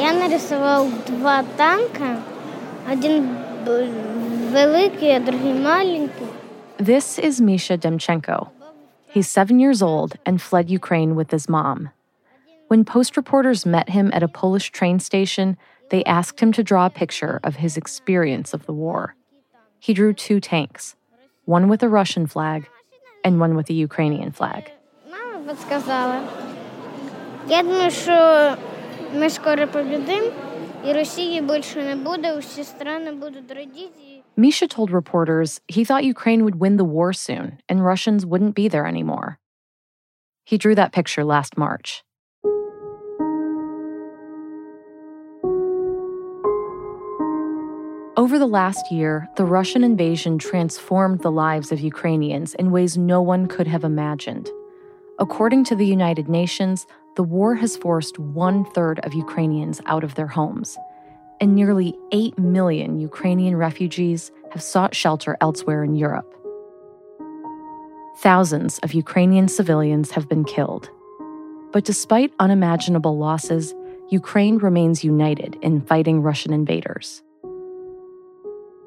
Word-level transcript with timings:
Я 0.00 0.12
нарисував 0.12 0.88
два 1.06 1.42
танка. 1.56 2.16
Один 2.92 3.28
великий, 4.52 5.10
а 5.10 5.20
другий 5.20 5.54
маленький. 5.54 6.26
This 6.78 7.18
is 7.18 7.40
Misha 7.40 7.76
Demchenko. 7.78 8.48
He's 9.14 9.28
seven 9.28 9.58
years 9.58 9.82
old 9.82 10.16
and 10.26 10.42
fled 10.42 10.68
Ukraine 10.70 11.14
with 11.14 11.30
his 11.30 11.48
mom. 11.48 11.90
When 12.68 12.84
Post 12.84 13.16
reporters 13.16 13.64
met 13.64 13.88
him 13.88 14.10
at 14.12 14.22
a 14.22 14.28
Polish 14.28 14.70
train 14.70 14.98
station, 14.98 15.56
they 15.90 16.02
asked 16.04 16.40
him 16.40 16.52
to 16.52 16.62
draw 16.62 16.86
a 16.86 16.90
picture 16.90 17.40
of 17.42 17.56
his 17.56 17.76
experience 17.76 18.52
of 18.52 18.66
the 18.66 18.72
war. 18.72 19.14
He 19.78 19.94
drew 19.94 20.12
two 20.12 20.40
tanks, 20.40 20.96
one 21.44 21.68
with 21.68 21.82
a 21.82 21.88
Russian 21.88 22.26
flag 22.26 22.68
and 23.24 23.40
one 23.40 23.54
with 23.56 23.70
a 23.70 23.76
Ukrainian 23.88 24.32
flag. 24.32 24.62
Мама 25.10 25.38
підказала. 25.48 26.20
Я 27.48 27.62
думаю, 27.62 27.90
що 27.90 28.56
ми 29.14 29.30
скоро 29.30 29.66
побідимо, 29.68 30.30
і 30.86 30.92
Росії 30.92 31.40
більше 31.40 31.82
не 31.82 31.96
буде, 31.96 32.38
усі 32.38 32.64
країни 32.78 33.12
будуть 33.12 33.50
радіти. 33.50 34.22
Misha 34.36 34.66
told 34.76 34.90
reporters 34.90 35.60
he 35.74 35.82
thought 35.88 36.04
Ukraine 36.04 36.42
would 36.44 36.58
win 36.64 36.76
the 36.76 36.90
war 36.96 37.12
soon 37.26 37.46
and 37.70 37.78
Russians 37.92 38.26
wouldn't 38.26 38.54
be 38.54 38.68
there 38.68 38.86
anymore. 38.94 39.38
He 40.50 40.58
drew 40.58 40.74
that 40.76 40.92
picture 40.92 41.24
last 41.24 41.52
March. 41.56 42.04
Over 48.16 48.38
the 48.38 48.46
last 48.60 48.90
year, 48.90 49.28
the 49.36 49.44
Russian 49.44 49.84
invasion 49.84 50.38
transformed 50.38 51.20
the 51.20 51.30
lives 51.30 51.70
of 51.70 51.80
Ukrainians 51.80 52.54
in 52.54 52.70
ways 52.70 52.96
no 52.96 53.20
one 53.20 53.46
could 53.46 53.66
have 53.66 53.84
imagined. 53.84 54.46
According 55.18 55.64
to 55.64 55.74
the 55.76 55.86
United 55.86 56.26
Nations, 56.28 56.86
the 57.15 57.23
war 57.23 57.55
has 57.55 57.75
forced 57.75 58.17
one 58.19 58.63
third 58.63 58.99
of 58.99 59.13
Ukrainians 59.13 59.81
out 59.85 60.03
of 60.03 60.15
their 60.15 60.27
homes, 60.27 60.77
and 61.41 61.55
nearly 61.55 61.93
8 62.11 62.37
million 62.39 62.99
Ukrainian 62.99 63.57
refugees 63.57 64.31
have 64.51 64.61
sought 64.61 64.95
shelter 64.95 65.37
elsewhere 65.41 65.83
in 65.83 65.95
Europe. 65.95 66.33
Thousands 68.19 68.79
of 68.79 68.93
Ukrainian 68.93 69.47
civilians 69.47 70.11
have 70.11 70.29
been 70.29 70.43
killed. 70.43 70.89
But 71.73 71.85
despite 71.85 72.33
unimaginable 72.39 73.17
losses, 73.17 73.73
Ukraine 74.09 74.57
remains 74.57 75.03
united 75.03 75.57
in 75.61 75.81
fighting 75.81 76.21
Russian 76.21 76.53
invaders. 76.53 77.23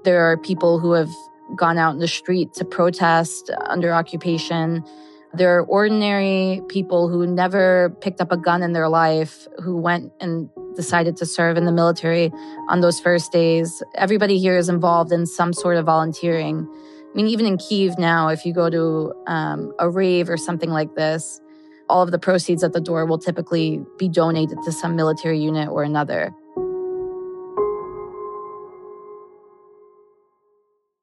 There 0.05 0.20
are 0.31 0.36
people 0.36 0.78
who 0.78 0.92
have 0.92 1.11
gone 1.56 1.78
out 1.78 1.94
in 1.94 1.98
the 1.98 2.09
street 2.09 2.53
to 2.55 2.64
protest 2.64 3.50
under 3.66 3.92
occupation. 3.92 4.84
There 5.36 5.58
are 5.58 5.64
ordinary 5.64 6.62
people 6.68 7.08
who 7.08 7.27
never 7.27 7.90
picked 8.00 8.20
up 8.20 8.30
a 8.30 8.36
gun 8.36 8.62
in 8.62 8.72
their 8.72 8.88
life 8.88 9.48
who 9.64 9.76
went 9.76 10.12
and 10.20 10.48
decided 10.76 11.16
to 11.16 11.26
serve 11.26 11.56
in 11.56 11.64
the 11.64 11.72
military 11.72 12.30
on 12.68 12.82
those 12.82 13.00
first 13.00 13.32
days. 13.32 13.82
Everybody 13.96 14.38
here 14.38 14.56
is 14.56 14.68
involved 14.68 15.10
in 15.10 15.26
some 15.26 15.52
sort 15.52 15.76
of 15.76 15.86
volunteering. 15.86 16.68
I 16.70 17.16
mean, 17.16 17.26
even 17.26 17.46
in 17.46 17.58
Kiev 17.58 17.98
now, 17.98 18.28
if 18.28 18.46
you 18.46 18.52
go 18.52 18.70
to 18.70 19.12
um, 19.26 19.72
a 19.80 19.91
rave 19.91 20.30
or 20.30 20.36
something 20.36 20.70
like 20.70 20.94
this, 20.94 21.41
all 21.88 22.02
of 22.02 22.12
the 22.12 22.19
proceeds 22.19 22.62
at 22.62 22.72
the 22.72 22.80
door 22.80 23.04
will 23.04 23.19
typically 23.19 23.80
be 23.98 24.08
donated 24.08 24.58
to 24.64 24.70
some 24.70 24.94
military 24.94 25.41
unit 25.41 25.69
or 25.69 25.82
another. 25.82 26.32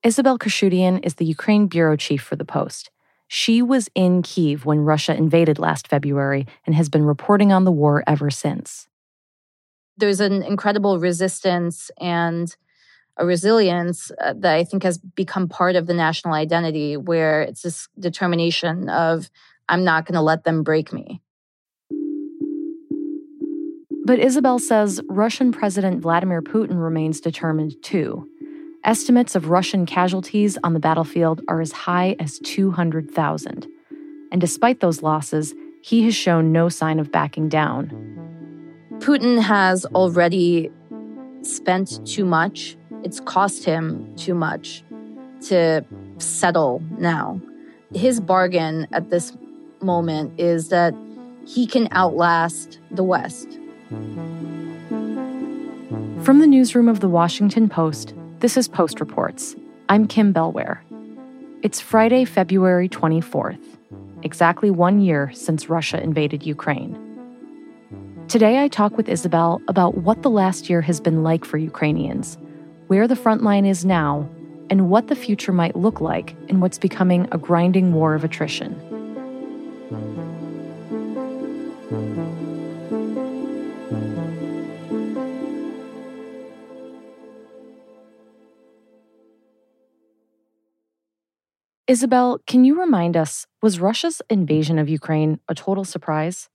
Isabelle 0.03 0.39
Khurshudyan 0.39 1.05
is 1.05 1.15
the 1.15 1.25
Ukraine 1.25 1.67
bureau 1.67 1.97
chief 1.97 2.23
for 2.23 2.37
the 2.37 2.45
Post. 2.45 2.91
She 3.33 3.61
was 3.61 3.89
in 3.95 4.23
Kiev 4.23 4.65
when 4.65 4.81
Russia 4.81 5.15
invaded 5.15 5.57
last 5.57 5.87
February 5.87 6.45
and 6.65 6.75
has 6.75 6.89
been 6.89 7.05
reporting 7.05 7.53
on 7.53 7.63
the 7.63 7.71
war 7.71 8.03
ever 8.05 8.29
since. 8.29 8.89
There's 9.95 10.19
an 10.19 10.43
incredible 10.43 10.99
resistance 10.99 11.89
and 11.97 12.53
a 13.15 13.25
resilience 13.25 14.11
uh, 14.19 14.33
that 14.39 14.53
I 14.53 14.65
think 14.65 14.83
has 14.83 14.97
become 14.97 15.47
part 15.47 15.77
of 15.77 15.87
the 15.87 15.93
national 15.93 16.33
identity, 16.33 16.97
where 16.97 17.43
it's 17.43 17.61
this 17.61 17.87
determination 17.97 18.89
of, 18.89 19.29
I'm 19.69 19.85
not 19.85 20.05
going 20.05 20.15
to 20.15 20.21
let 20.21 20.43
them 20.43 20.61
break 20.61 20.91
me. 20.91 21.21
But 24.03 24.19
Isabelle 24.19 24.59
says 24.59 24.99
Russian 25.07 25.53
President 25.53 26.01
Vladimir 26.01 26.41
Putin 26.41 26.83
remains 26.83 27.21
determined 27.21 27.81
too. 27.81 28.27
Estimates 28.83 29.35
of 29.35 29.49
Russian 29.49 29.85
casualties 29.85 30.57
on 30.63 30.73
the 30.73 30.79
battlefield 30.79 31.41
are 31.47 31.61
as 31.61 31.71
high 31.71 32.15
as 32.19 32.39
200,000. 32.39 33.67
And 34.31 34.41
despite 34.41 34.79
those 34.79 35.03
losses, 35.03 35.53
he 35.83 36.03
has 36.05 36.15
shown 36.15 36.51
no 36.51 36.67
sign 36.67 36.99
of 36.99 37.11
backing 37.11 37.47
down. 37.47 37.91
Putin 38.97 39.39
has 39.39 39.85
already 39.85 40.71
spent 41.43 42.03
too 42.07 42.25
much. 42.25 42.75
It's 43.03 43.19
cost 43.19 43.65
him 43.65 44.15
too 44.15 44.33
much 44.33 44.83
to 45.41 45.85
settle 46.17 46.81
now. 46.97 47.39
His 47.93 48.19
bargain 48.19 48.87
at 48.91 49.11
this 49.11 49.37
moment 49.81 50.39
is 50.39 50.69
that 50.69 50.95
he 51.45 51.67
can 51.67 51.87
outlast 51.91 52.79
the 52.89 53.03
West. 53.03 53.59
From 56.23 56.39
the 56.39 56.47
newsroom 56.47 56.87
of 56.87 56.99
the 56.99 57.09
Washington 57.09 57.69
Post, 57.69 58.15
this 58.41 58.57
is 58.57 58.67
Post 58.67 58.99
Reports. 58.99 59.55
I'm 59.87 60.07
Kim 60.07 60.33
Bellware. 60.33 60.79
It's 61.61 61.79
Friday, 61.79 62.25
February 62.25 62.89
24th, 62.89 63.63
exactly 64.23 64.71
one 64.71 64.99
year 64.99 65.31
since 65.31 65.69
Russia 65.69 66.01
invaded 66.01 66.43
Ukraine. 66.43 66.97
Today, 68.27 68.63
I 68.63 68.67
talk 68.67 68.97
with 68.97 69.07
Isabelle 69.07 69.61
about 69.67 69.99
what 69.99 70.23
the 70.23 70.31
last 70.31 70.71
year 70.71 70.81
has 70.81 70.99
been 70.99 71.21
like 71.21 71.45
for 71.45 71.59
Ukrainians, 71.59 72.39
where 72.87 73.07
the 73.07 73.15
front 73.15 73.43
line 73.43 73.63
is 73.63 73.85
now, 73.85 74.27
and 74.71 74.89
what 74.89 75.07
the 75.07 75.15
future 75.15 75.53
might 75.53 75.75
look 75.75 76.01
like 76.01 76.35
in 76.47 76.61
what's 76.61 76.79
becoming 76.79 77.27
a 77.31 77.37
grinding 77.37 77.93
war 77.93 78.15
of 78.15 78.23
attrition. 78.23 78.75
Isabelle, 91.91 92.39
can 92.47 92.63
you 92.63 92.79
remind 92.79 93.17
us 93.17 93.45
was 93.61 93.81
Russia's 93.81 94.21
invasion 94.29 94.79
of 94.79 94.87
Ukraine 94.87 95.41
a 95.49 95.53
total 95.53 95.83
surprise? 95.83 96.47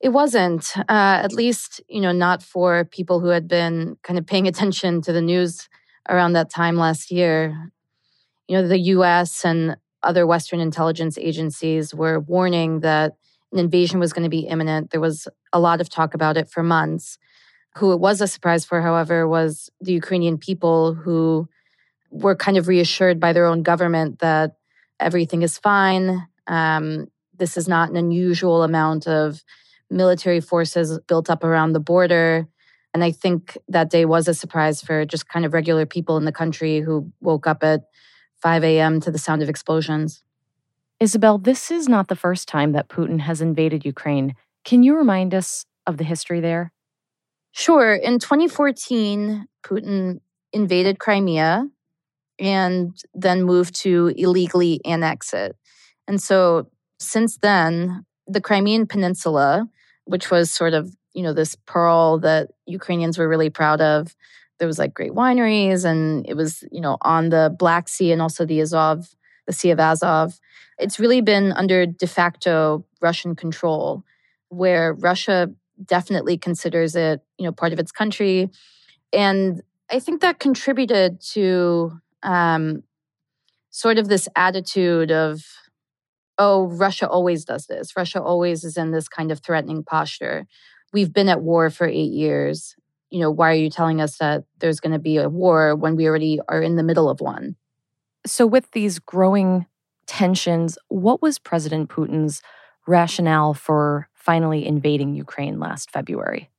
It 0.00 0.08
wasn't, 0.08 0.74
uh, 0.78 1.18
at 1.26 1.34
least, 1.34 1.82
you 1.86 2.00
know, 2.00 2.12
not 2.12 2.42
for 2.42 2.86
people 2.86 3.20
who 3.20 3.28
had 3.28 3.46
been 3.46 3.98
kind 4.02 4.18
of 4.18 4.24
paying 4.26 4.48
attention 4.52 5.02
to 5.02 5.12
the 5.12 5.20
news 5.20 5.68
around 6.08 6.32
that 6.32 6.48
time 6.48 6.76
last 6.76 7.10
year. 7.10 7.70
You 8.48 8.56
know, 8.56 8.66
the 8.66 8.78
US 8.96 9.44
and 9.44 9.76
other 10.02 10.26
Western 10.26 10.60
intelligence 10.60 11.18
agencies 11.18 11.94
were 11.94 12.18
warning 12.18 12.80
that 12.80 13.12
an 13.52 13.58
invasion 13.58 14.00
was 14.00 14.14
going 14.14 14.24
to 14.24 14.30
be 14.30 14.46
imminent. 14.46 14.92
There 14.92 15.06
was 15.08 15.28
a 15.52 15.60
lot 15.60 15.82
of 15.82 15.90
talk 15.90 16.14
about 16.14 16.38
it 16.38 16.48
for 16.48 16.62
months. 16.62 17.18
Who 17.76 17.92
it 17.92 18.00
was 18.00 18.22
a 18.22 18.26
surprise 18.26 18.64
for, 18.64 18.80
however, 18.80 19.28
was 19.28 19.68
the 19.78 19.92
Ukrainian 19.92 20.38
people 20.38 20.94
who 20.94 21.50
were 22.14 22.36
kind 22.36 22.56
of 22.56 22.68
reassured 22.68 23.18
by 23.18 23.32
their 23.32 23.44
own 23.44 23.62
government 23.62 24.20
that 24.20 24.52
everything 25.00 25.42
is 25.42 25.58
fine. 25.58 26.26
Um, 26.46 27.08
this 27.36 27.56
is 27.56 27.66
not 27.66 27.90
an 27.90 27.96
unusual 27.96 28.62
amount 28.62 29.08
of 29.08 29.42
military 29.90 30.40
forces 30.40 30.98
built 31.08 31.28
up 31.28 31.42
around 31.42 31.72
the 31.72 31.80
border. 31.80 32.46
And 32.94 33.02
I 33.02 33.10
think 33.10 33.58
that 33.68 33.90
day 33.90 34.04
was 34.04 34.28
a 34.28 34.34
surprise 34.34 34.80
for 34.80 35.04
just 35.04 35.28
kind 35.28 35.44
of 35.44 35.52
regular 35.52 35.86
people 35.86 36.16
in 36.16 36.24
the 36.24 36.32
country 36.32 36.80
who 36.80 37.10
woke 37.20 37.48
up 37.48 37.64
at 37.64 37.82
5 38.40 38.62
a.m. 38.62 39.00
to 39.00 39.10
the 39.10 39.18
sound 39.18 39.42
of 39.42 39.48
explosions. 39.48 40.22
Isabelle, 41.00 41.38
this 41.38 41.72
is 41.72 41.88
not 41.88 42.06
the 42.06 42.16
first 42.16 42.46
time 42.46 42.72
that 42.72 42.88
Putin 42.88 43.20
has 43.20 43.40
invaded 43.40 43.84
Ukraine. 43.84 44.36
Can 44.64 44.84
you 44.84 44.96
remind 44.96 45.34
us 45.34 45.66
of 45.84 45.96
the 45.96 46.04
history 46.04 46.40
there? 46.40 46.72
Sure. 47.50 47.94
In 47.94 48.20
2014, 48.20 49.46
Putin 49.64 50.20
invaded 50.52 51.00
Crimea 51.00 51.66
and 52.38 52.96
then 53.14 53.42
moved 53.42 53.74
to 53.82 54.12
illegally 54.16 54.80
annex 54.84 55.32
it. 55.32 55.56
And 56.08 56.20
so 56.20 56.68
since 56.98 57.38
then, 57.38 58.04
the 58.26 58.40
Crimean 58.40 58.86
Peninsula, 58.86 59.68
which 60.04 60.30
was 60.30 60.52
sort 60.52 60.74
of, 60.74 60.94
you 61.12 61.22
know, 61.22 61.32
this 61.32 61.56
pearl 61.66 62.18
that 62.20 62.50
Ukrainians 62.66 63.18
were 63.18 63.28
really 63.28 63.50
proud 63.50 63.80
of, 63.80 64.14
there 64.58 64.68
was 64.68 64.78
like 64.78 64.94
great 64.94 65.12
wineries 65.12 65.84
and 65.84 66.28
it 66.28 66.36
was, 66.36 66.64
you 66.70 66.80
know, 66.80 66.96
on 67.02 67.28
the 67.28 67.54
Black 67.58 67.88
Sea 67.88 68.12
and 68.12 68.22
also 68.22 68.44
the 68.44 68.60
Azov, 68.60 69.14
the 69.46 69.52
Sea 69.52 69.70
of 69.70 69.80
Azov. 69.80 70.38
It's 70.78 70.98
really 70.98 71.20
been 71.20 71.52
under 71.52 71.86
de 71.86 72.06
facto 72.06 72.84
Russian 73.00 73.36
control, 73.36 74.04
where 74.48 74.92
Russia 74.94 75.50
definitely 75.84 76.38
considers 76.38 76.94
it, 76.94 77.20
you 77.38 77.44
know, 77.44 77.52
part 77.52 77.72
of 77.72 77.78
its 77.78 77.92
country. 77.92 78.50
And 79.12 79.62
I 79.90 79.98
think 79.98 80.20
that 80.20 80.38
contributed 80.38 81.20
to 81.32 82.00
um, 82.24 82.82
sort 83.70 83.98
of 83.98 84.08
this 84.08 84.28
attitude 84.34 85.12
of, 85.12 85.42
oh, 86.38 86.66
Russia 86.66 87.08
always 87.08 87.44
does 87.44 87.66
this. 87.66 87.96
Russia 87.96 88.20
always 88.20 88.64
is 88.64 88.76
in 88.76 88.90
this 88.90 89.08
kind 89.08 89.30
of 89.30 89.40
threatening 89.40 89.84
posture, 89.84 90.46
we've 90.92 91.12
been 91.12 91.28
at 91.28 91.42
war 91.42 91.70
for 91.70 91.86
eight 91.86 92.12
years. 92.12 92.74
You 93.10 93.20
know, 93.20 93.30
why 93.30 93.50
are 93.50 93.54
you 93.54 93.70
telling 93.70 94.00
us 94.00 94.18
that 94.18 94.44
there's 94.58 94.80
going 94.80 94.92
to 94.92 94.98
be 94.98 95.18
a 95.18 95.28
war 95.28 95.76
when 95.76 95.96
we 95.96 96.06
already 96.06 96.40
are 96.48 96.62
in 96.62 96.76
the 96.76 96.82
middle 96.82 97.08
of 97.08 97.20
one? 97.20 97.56
So, 98.26 98.46
with 98.46 98.70
these 98.70 98.98
growing 98.98 99.66
tensions, 100.06 100.78
what 100.88 101.20
was 101.20 101.38
President 101.38 101.90
Putin's 101.90 102.42
rationale 102.86 103.54
for 103.54 104.08
finally 104.14 104.66
invading 104.66 105.14
Ukraine 105.14 105.58
last 105.58 105.90
February? 105.90 106.50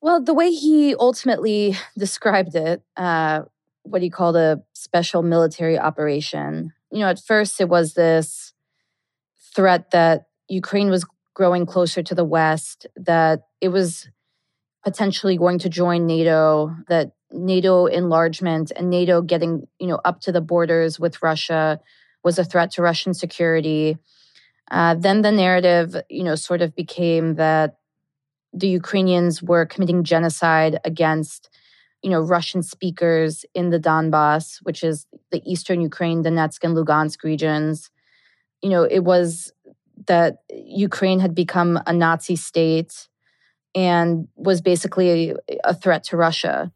Well, 0.00 0.22
the 0.22 0.34
way 0.34 0.50
he 0.50 0.94
ultimately 0.94 1.76
described 1.98 2.54
it, 2.54 2.82
uh, 2.96 3.42
what 3.84 4.02
he 4.02 4.10
called 4.10 4.36
a 4.36 4.62
special 4.72 5.22
military 5.22 5.78
operation, 5.78 6.72
you 6.90 7.00
know, 7.00 7.08
at 7.08 7.20
first 7.20 7.60
it 7.60 7.68
was 7.68 7.94
this 7.94 8.52
threat 9.54 9.90
that 9.92 10.26
Ukraine 10.48 10.90
was 10.90 11.06
growing 11.34 11.66
closer 11.66 12.02
to 12.02 12.14
the 12.14 12.24
West, 12.24 12.86
that 12.96 13.42
it 13.60 13.68
was 13.68 14.08
potentially 14.84 15.36
going 15.36 15.58
to 15.60 15.68
join 15.68 16.06
NATO, 16.06 16.74
that 16.88 17.12
NATO 17.30 17.86
enlargement 17.86 18.70
and 18.76 18.90
NATO 18.90 19.22
getting, 19.22 19.66
you 19.80 19.86
know, 19.86 20.00
up 20.04 20.20
to 20.20 20.32
the 20.32 20.40
borders 20.40 21.00
with 21.00 21.22
Russia 21.22 21.80
was 22.22 22.38
a 22.38 22.44
threat 22.44 22.70
to 22.72 22.82
Russian 22.82 23.14
security. 23.14 23.98
Uh, 24.70 24.94
then 24.94 25.22
the 25.22 25.32
narrative, 25.32 25.96
you 26.08 26.24
know, 26.24 26.34
sort 26.34 26.62
of 26.62 26.74
became 26.74 27.34
that 27.34 27.76
the 28.52 28.68
Ukrainians 28.68 29.42
were 29.42 29.66
committing 29.66 30.04
genocide 30.04 30.78
against, 30.84 31.50
you 32.03 32.09
know, 32.09 32.21
Russian 32.21 32.63
speakers 32.63 33.45
in 33.53 33.69
the 33.69 33.79
Donbass, 33.79 34.59
which 34.63 34.83
is 34.83 35.05
the 35.31 35.41
eastern 35.45 35.81
Ukraine, 35.81 36.23
Donetsk 36.23 36.63
and 36.63 36.75
Lugansk 36.75 37.23
regions. 37.23 37.89
You 38.61 38.69
know, 38.69 38.83
it 38.83 39.03
was 39.03 39.51
that 40.07 40.37
Ukraine 40.49 41.19
had 41.19 41.35
become 41.35 41.79
a 41.85 41.93
Nazi 41.93 42.35
state 42.35 43.07
and 43.75 44.27
was 44.35 44.61
basically 44.61 45.31
a, 45.31 45.35
a 45.65 45.73
threat 45.73 46.03
to 46.05 46.17
Russia. 46.17 46.71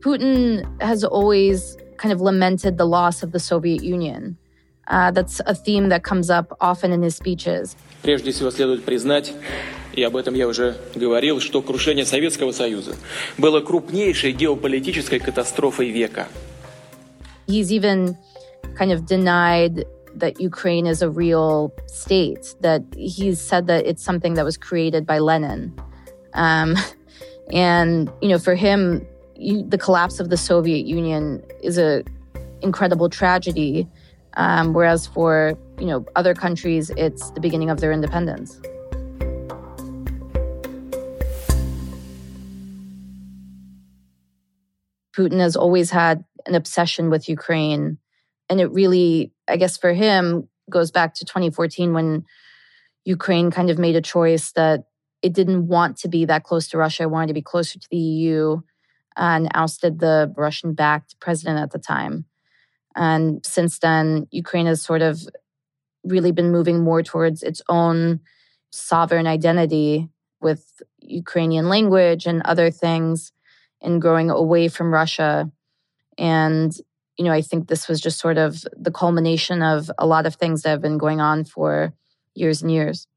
Putin 0.00 0.64
has 0.80 1.04
always 1.04 1.76
kind 1.98 2.12
of 2.12 2.20
lamented 2.20 2.78
the 2.78 2.86
loss 2.86 3.22
of 3.22 3.32
the 3.32 3.38
Soviet 3.38 3.82
Union. 3.82 4.38
Uh, 4.88 5.10
that's 5.10 5.40
a 5.46 5.54
theme 5.54 5.88
that 5.90 6.02
comes 6.02 6.30
up 6.30 6.56
often 6.60 6.90
in 6.90 7.02
his 7.02 7.14
speeches. 7.14 7.76
Прежде 8.02 8.32
всего 8.32 8.50
следует 8.50 8.84
признать, 8.84 9.32
И 9.95 10.03
об 10.03 10.15
этом 10.15 10.33
я 10.35 10.47
уже 10.47 10.75
говорил, 10.93 11.39
что 11.39 11.61
крушение 11.61 12.05
Советского 12.05 12.51
Союза 12.51 12.95
было 13.37 13.61
крупнейшей 13.61 14.33
геополитической 14.33 15.19
катастрофой 15.19 15.89
века. 15.89 16.27
He's 17.47 17.71
even 17.71 18.17
kind 18.77 18.91
of 18.91 19.05
denied 19.05 19.85
that 20.15 20.39
Ukraine 20.39 20.87
is 20.87 21.01
a 21.01 21.09
real 21.09 21.71
state, 21.87 22.55
that 22.61 22.81
he's 22.95 23.39
said 23.39 23.67
that 23.67 23.85
it's 23.85 24.03
something 24.03 24.33
that 24.33 24.43
was 24.43 24.57
created 24.57 25.05
by 25.05 25.19
Lenin. 25.19 25.73
Um, 26.33 26.75
and, 27.51 28.11
you 28.21 28.29
know, 28.29 28.39
for 28.39 28.55
him, 28.55 29.05
you, 29.35 29.63
the 29.63 29.77
collapse 29.77 30.19
of 30.19 30.29
the 30.29 30.37
Soviet 30.37 30.85
Union 30.85 31.43
is 31.61 31.77
a 31.77 32.03
incredible 32.61 33.09
tragedy, 33.09 33.87
um, 34.35 34.73
whereas 34.73 35.05
for, 35.05 35.57
you 35.79 35.85
know, 35.85 36.05
other 36.15 36.33
countries, 36.33 36.89
it's 36.97 37.29
the 37.31 37.39
beginning 37.39 37.69
of 37.69 37.79
their 37.79 37.91
independence. 37.91 38.59
Putin 45.15 45.39
has 45.39 45.55
always 45.55 45.91
had 45.91 46.23
an 46.45 46.55
obsession 46.55 47.09
with 47.09 47.29
Ukraine 47.29 47.97
and 48.49 48.61
it 48.61 48.71
really, 48.71 49.31
I 49.47 49.57
guess 49.57 49.77
for 49.77 49.93
him, 49.93 50.47
goes 50.69 50.91
back 50.91 51.15
to 51.15 51.25
2014 51.25 51.93
when 51.93 52.25
Ukraine 53.03 53.51
kind 53.51 53.69
of 53.69 53.79
made 53.79 53.95
a 53.95 54.01
choice 54.01 54.51
that 54.53 54.85
it 55.21 55.33
didn't 55.33 55.67
want 55.67 55.97
to 55.97 56.07
be 56.07 56.25
that 56.25 56.43
close 56.43 56.67
to 56.69 56.77
Russia. 56.77 57.03
It 57.03 57.11
wanted 57.11 57.27
to 57.27 57.33
be 57.33 57.41
closer 57.41 57.79
to 57.79 57.87
the 57.89 57.97
EU 57.97 58.61
and 59.15 59.49
ousted 59.53 59.99
the 59.99 60.33
Russian 60.35 60.73
backed 60.73 61.19
president 61.19 61.59
at 61.59 61.71
the 61.71 61.79
time. 61.79 62.25
And 62.95 63.45
since 63.45 63.79
then, 63.79 64.27
Ukraine 64.31 64.65
has 64.67 64.81
sort 64.81 65.01
of 65.01 65.19
really 66.03 66.31
been 66.31 66.51
moving 66.51 66.83
more 66.83 67.01
towards 67.01 67.41
its 67.41 67.61
own 67.69 68.19
sovereign 68.71 69.27
identity 69.27 70.09
with 70.41 70.81
Ukrainian 70.99 71.69
language 71.69 72.25
and 72.25 72.41
other 72.43 72.69
things 72.69 73.31
and 73.81 74.01
growing 74.01 74.29
away 74.29 74.67
from 74.67 74.93
Russia. 74.93 75.51
And 76.17 76.75
you 77.17 77.23
know, 77.23 77.31
I 77.31 77.41
think 77.41 77.67
this 77.67 77.87
was 77.87 78.01
just 78.01 78.19
sort 78.19 78.37
of 78.37 78.63
the 78.75 78.91
culmination 78.91 79.61
of 79.61 79.89
a 79.97 80.05
lot 80.05 80.25
of 80.25 80.35
things 80.35 80.61
that 80.61 80.69
have 80.69 80.81
been 80.81 80.97
going 80.97 81.21
on 81.21 81.45
for 81.45 81.93
years 82.33 82.61
and 82.61 82.71
years. 82.71 83.07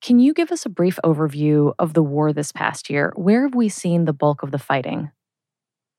Can 0.00 0.20
you 0.20 0.34
give 0.34 0.52
us 0.52 0.66
a 0.66 0.68
brief 0.68 0.98
overview 1.02 1.72
of 1.78 1.94
the 1.94 2.02
war 2.02 2.32
this 2.32 2.52
past 2.52 2.90
year? 2.90 3.12
Where 3.16 3.42
have 3.42 3.54
we 3.54 3.68
seen 3.68 4.04
the 4.04 4.12
bulk 4.12 4.42
of 4.42 4.50
the 4.50 4.58
fighting? 4.58 5.10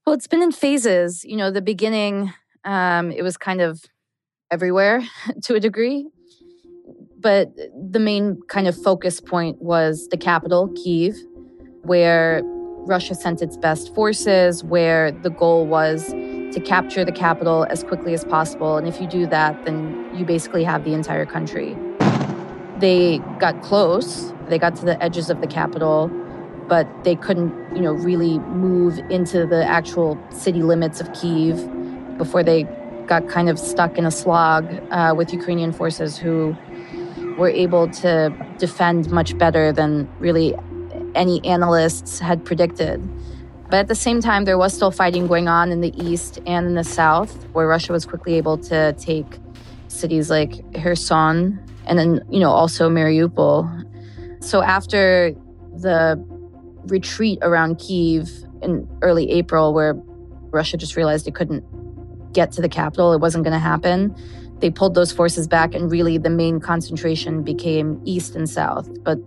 Well, 0.05 0.13
it's 0.15 0.27
been 0.27 0.43
in 0.43 0.51
phases. 0.51 1.25
You 1.25 1.35
know, 1.35 1.49
the 1.51 1.61
beginning, 1.61 2.31
um, 2.63 3.11
it 3.11 3.23
was 3.23 3.35
kind 3.35 3.61
of 3.61 3.83
everywhere 4.51 5.01
to 5.43 5.55
a 5.55 5.59
degree. 5.59 6.07
But 7.19 7.51
the 7.55 7.99
main 7.99 8.39
kind 8.47 8.67
of 8.67 8.79
focus 8.79 9.19
point 9.19 9.59
was 9.61 10.07
the 10.09 10.17
capital, 10.17 10.71
Kiev, 10.75 11.15
where 11.81 12.43
Russia 12.85 13.15
sent 13.15 13.41
its 13.41 13.57
best 13.57 13.93
forces, 13.93 14.63
where 14.63 15.11
the 15.11 15.29
goal 15.29 15.65
was 15.65 16.09
to 16.09 16.61
capture 16.63 17.03
the 17.03 17.11
capital 17.11 17.65
as 17.69 17.83
quickly 17.83 18.13
as 18.13 18.23
possible. 18.23 18.77
And 18.77 18.87
if 18.87 19.01
you 19.01 19.07
do 19.07 19.25
that, 19.27 19.65
then 19.65 20.09
you 20.13 20.25
basically 20.25 20.63
have 20.63 20.83
the 20.83 20.93
entire 20.93 21.25
country. 21.25 21.75
They 22.77 23.19
got 23.39 23.61
close, 23.61 24.33
they 24.49 24.59
got 24.59 24.75
to 24.77 24.85
the 24.85 25.01
edges 25.01 25.29
of 25.29 25.41
the 25.41 25.47
capital, 25.47 26.09
but 26.67 26.87
they 27.03 27.15
couldn't, 27.15 27.53
you 27.75 27.81
know, 27.81 27.93
really 27.93 28.39
move 28.39 28.99
into 29.09 29.45
the 29.45 29.65
actual 29.65 30.17
city 30.31 30.61
limits 30.61 31.01
of 31.01 31.11
Kiev 31.13 31.57
before 32.17 32.43
they 32.43 32.63
got 33.07 33.27
kind 33.27 33.49
of 33.49 33.59
stuck 33.59 33.97
in 33.97 34.05
a 34.05 34.11
slog 34.11 34.67
uh, 34.91 35.13
with 35.15 35.31
Ukrainian 35.31 35.71
forces 35.71 36.17
who 36.17 36.55
were 37.37 37.49
able 37.49 37.87
to 37.89 38.33
defend 38.57 39.11
much 39.11 39.37
better 39.37 39.71
than 39.71 40.09
really 40.19 40.55
any 41.15 41.43
analysts 41.45 42.19
had 42.19 42.45
predicted. 42.45 43.01
But 43.69 43.77
at 43.77 43.87
the 43.87 43.95
same 43.95 44.21
time, 44.21 44.45
there 44.45 44.57
was 44.57 44.73
still 44.73 44.91
fighting 44.91 45.25
going 45.27 45.47
on 45.47 45.71
in 45.71 45.81
the 45.81 45.93
east 46.01 46.39
and 46.45 46.67
in 46.67 46.75
the 46.75 46.83
south, 46.83 47.33
where 47.53 47.67
Russia 47.67 47.91
was 47.93 48.05
quickly 48.05 48.35
able 48.35 48.57
to 48.59 48.93
take 48.93 49.25
cities 49.87 50.29
like 50.29 50.61
Kherson 50.73 51.59
and 51.87 51.97
then, 51.97 52.21
you 52.29 52.39
know, 52.39 52.51
also 52.51 52.89
Mariupol. 52.89 54.43
So 54.43 54.61
after 54.61 55.33
the 55.77 56.23
retreat 56.85 57.39
around 57.41 57.79
Kiev 57.79 58.29
in 58.61 58.87
early 59.01 59.31
April, 59.31 59.73
where 59.73 59.95
Russia 60.51 60.77
just 60.77 60.95
realized 60.95 61.27
it 61.27 61.35
couldn't 61.35 61.63
get 62.33 62.51
to 62.53 62.61
the 62.61 62.69
capital, 62.69 63.13
it 63.13 63.19
wasn't 63.19 63.43
going 63.43 63.53
to 63.53 63.59
happen. 63.59 64.15
They 64.59 64.69
pulled 64.69 64.93
those 64.93 65.11
forces 65.11 65.47
back, 65.47 65.73
and 65.75 65.91
really 65.91 66.17
the 66.17 66.29
main 66.29 66.59
concentration 66.59 67.43
became 67.43 67.99
east 68.05 68.35
and 68.35 68.49
south, 68.49 68.89
but 69.03 69.17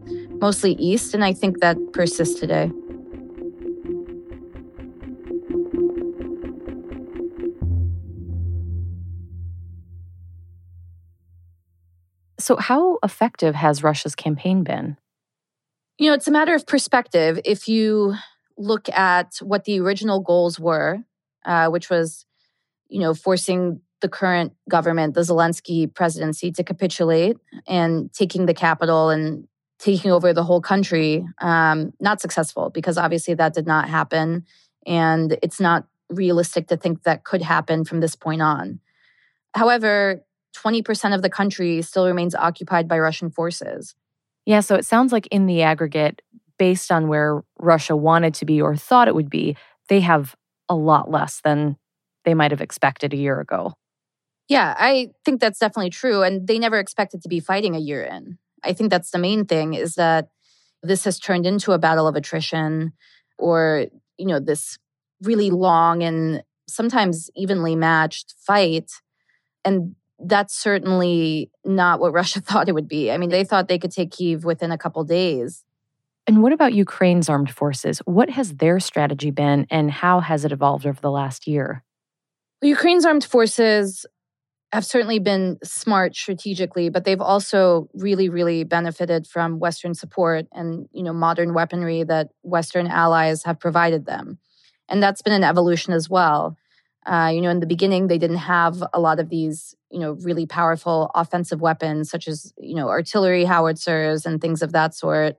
mostly 0.40 0.72
east. 0.72 1.14
And 1.14 1.24
I 1.24 1.32
think 1.32 1.60
that 1.60 1.76
persists 1.92 2.38
today. 2.38 2.70
So, 12.40 12.56
how 12.56 12.98
effective 13.02 13.54
has 13.54 13.82
Russia's 13.82 14.14
campaign 14.14 14.62
been? 14.62 14.96
You 15.98 16.08
know, 16.08 16.14
it's 16.14 16.28
a 16.28 16.30
matter 16.30 16.54
of 16.54 16.66
perspective. 16.66 17.40
If 17.44 17.68
you 17.68 18.14
look 18.56 18.88
at 18.90 19.34
what 19.42 19.64
the 19.64 19.80
original 19.80 20.20
goals 20.20 20.58
were, 20.58 21.00
uh, 21.44 21.68
which 21.68 21.90
was, 21.90 22.24
you 22.88 23.00
know, 23.00 23.12
forcing 23.12 23.80
the 24.00 24.08
current 24.08 24.52
government, 24.70 25.14
the 25.14 25.22
Zelensky 25.22 25.92
presidency, 25.92 26.52
to 26.52 26.62
capitulate 26.62 27.36
and 27.66 28.12
taking 28.12 28.46
the 28.46 28.54
capital 28.54 29.10
and 29.10 29.48
taking 29.78 30.10
over 30.10 30.32
the 30.32 30.44
whole 30.44 30.60
country, 30.60 31.26
um, 31.40 31.92
not 32.00 32.20
successful 32.20 32.70
because 32.70 32.98
obviously 32.98 33.34
that 33.34 33.54
did 33.54 33.66
not 33.66 33.88
happen. 33.88 34.44
And 34.86 35.38
it's 35.42 35.60
not 35.60 35.86
realistic 36.08 36.68
to 36.68 36.76
think 36.76 37.02
that 37.04 37.24
could 37.24 37.42
happen 37.42 37.84
from 37.84 38.00
this 38.00 38.16
point 38.16 38.42
on. 38.42 38.80
However, 39.54 40.24
20% 40.56 41.14
of 41.14 41.22
the 41.22 41.30
country 41.30 41.82
still 41.82 42.06
remains 42.06 42.34
occupied 42.34 42.88
by 42.88 42.98
Russian 42.98 43.30
forces. 43.30 43.94
Yeah, 44.46 44.60
so 44.60 44.74
it 44.74 44.86
sounds 44.86 45.12
like 45.12 45.26
in 45.28 45.46
the 45.46 45.62
aggregate, 45.62 46.22
based 46.58 46.90
on 46.90 47.06
where 47.06 47.42
Russia 47.58 47.94
wanted 47.94 48.34
to 48.34 48.44
be 48.44 48.60
or 48.60 48.74
thought 48.74 49.08
it 49.08 49.14
would 49.14 49.30
be, 49.30 49.56
they 49.88 50.00
have 50.00 50.34
a 50.68 50.74
lot 50.74 51.10
less 51.10 51.40
than 51.44 51.76
they 52.24 52.34
might 52.34 52.50
have 52.50 52.60
expected 52.60 53.12
a 53.12 53.16
year 53.16 53.40
ago. 53.40 53.74
Yeah, 54.48 54.74
I 54.78 55.10
think 55.24 55.40
that's 55.40 55.58
definitely 55.58 55.90
true. 55.90 56.22
And 56.22 56.48
they 56.48 56.58
never 56.58 56.78
expected 56.78 57.22
to 57.22 57.28
be 57.28 57.40
fighting 57.40 57.76
a 57.76 57.78
year 57.78 58.02
in. 58.02 58.38
I 58.64 58.72
think 58.72 58.90
that's 58.90 59.10
the 59.10 59.18
main 59.18 59.44
thing 59.44 59.74
is 59.74 59.94
that 59.94 60.28
this 60.82 61.04
has 61.04 61.18
turned 61.18 61.46
into 61.46 61.72
a 61.72 61.78
battle 61.78 62.06
of 62.06 62.16
attrition 62.16 62.92
or, 63.38 63.86
you 64.16 64.26
know, 64.26 64.40
this 64.40 64.78
really 65.22 65.50
long 65.50 66.02
and 66.02 66.42
sometimes 66.68 67.30
evenly 67.34 67.74
matched 67.74 68.34
fight. 68.38 68.92
And 69.64 69.94
that's 70.18 70.54
certainly 70.54 71.50
not 71.64 72.00
what 72.00 72.12
Russia 72.20 72.40
thought 72.40 72.68
it 72.68 72.74
would 72.74 72.88
be. 72.88 73.10
I 73.10 73.18
mean, 73.18 73.30
they 73.30 73.44
thought 73.44 73.68
they 73.68 73.78
could 73.78 73.92
take 73.92 74.12
Kiev 74.12 74.44
within 74.44 74.72
a 74.72 74.78
couple 74.78 75.02
days. 75.04 75.64
And 76.26 76.42
what 76.42 76.52
about 76.52 76.74
Ukraine's 76.74 77.30
armed 77.30 77.50
forces? 77.50 78.00
What 78.04 78.28
has 78.30 78.56
their 78.56 78.80
strategy 78.80 79.30
been 79.30 79.66
and 79.70 79.90
how 79.90 80.20
has 80.20 80.44
it 80.44 80.52
evolved 80.52 80.86
over 80.86 81.00
the 81.00 81.10
last 81.10 81.46
year? 81.46 81.82
Ukraine's 82.60 83.06
armed 83.06 83.24
forces 83.24 84.04
have 84.72 84.84
certainly 84.84 85.18
been 85.18 85.58
smart 85.64 86.14
strategically, 86.14 86.90
but 86.90 87.04
they've 87.04 87.20
also 87.20 87.88
really, 87.94 88.28
really 88.28 88.64
benefited 88.64 89.26
from 89.26 89.58
Western 89.58 89.94
support 89.94 90.46
and 90.52 90.88
you 90.92 91.02
know 91.02 91.12
modern 91.12 91.54
weaponry 91.54 92.04
that 92.04 92.28
Western 92.42 92.86
allies 92.86 93.44
have 93.44 93.58
provided 93.58 94.04
them, 94.04 94.38
and 94.88 95.02
that's 95.02 95.22
been 95.22 95.32
an 95.32 95.44
evolution 95.44 95.92
as 95.92 96.10
well. 96.10 96.56
Uh, 97.06 97.30
you 97.32 97.40
know, 97.40 97.48
in 97.48 97.60
the 97.60 97.66
beginning, 97.66 98.08
they 98.08 98.18
didn't 98.18 98.36
have 98.36 98.82
a 98.92 99.00
lot 99.00 99.18
of 99.18 99.30
these 99.30 99.74
you 99.90 99.98
know 99.98 100.12
really 100.20 100.44
powerful 100.44 101.10
offensive 101.14 101.62
weapons 101.62 102.10
such 102.10 102.28
as 102.28 102.52
you 102.58 102.74
know 102.74 102.88
artillery 102.88 103.44
howitzers 103.44 104.26
and 104.26 104.40
things 104.40 104.60
of 104.60 104.72
that 104.72 104.94
sort, 104.94 105.36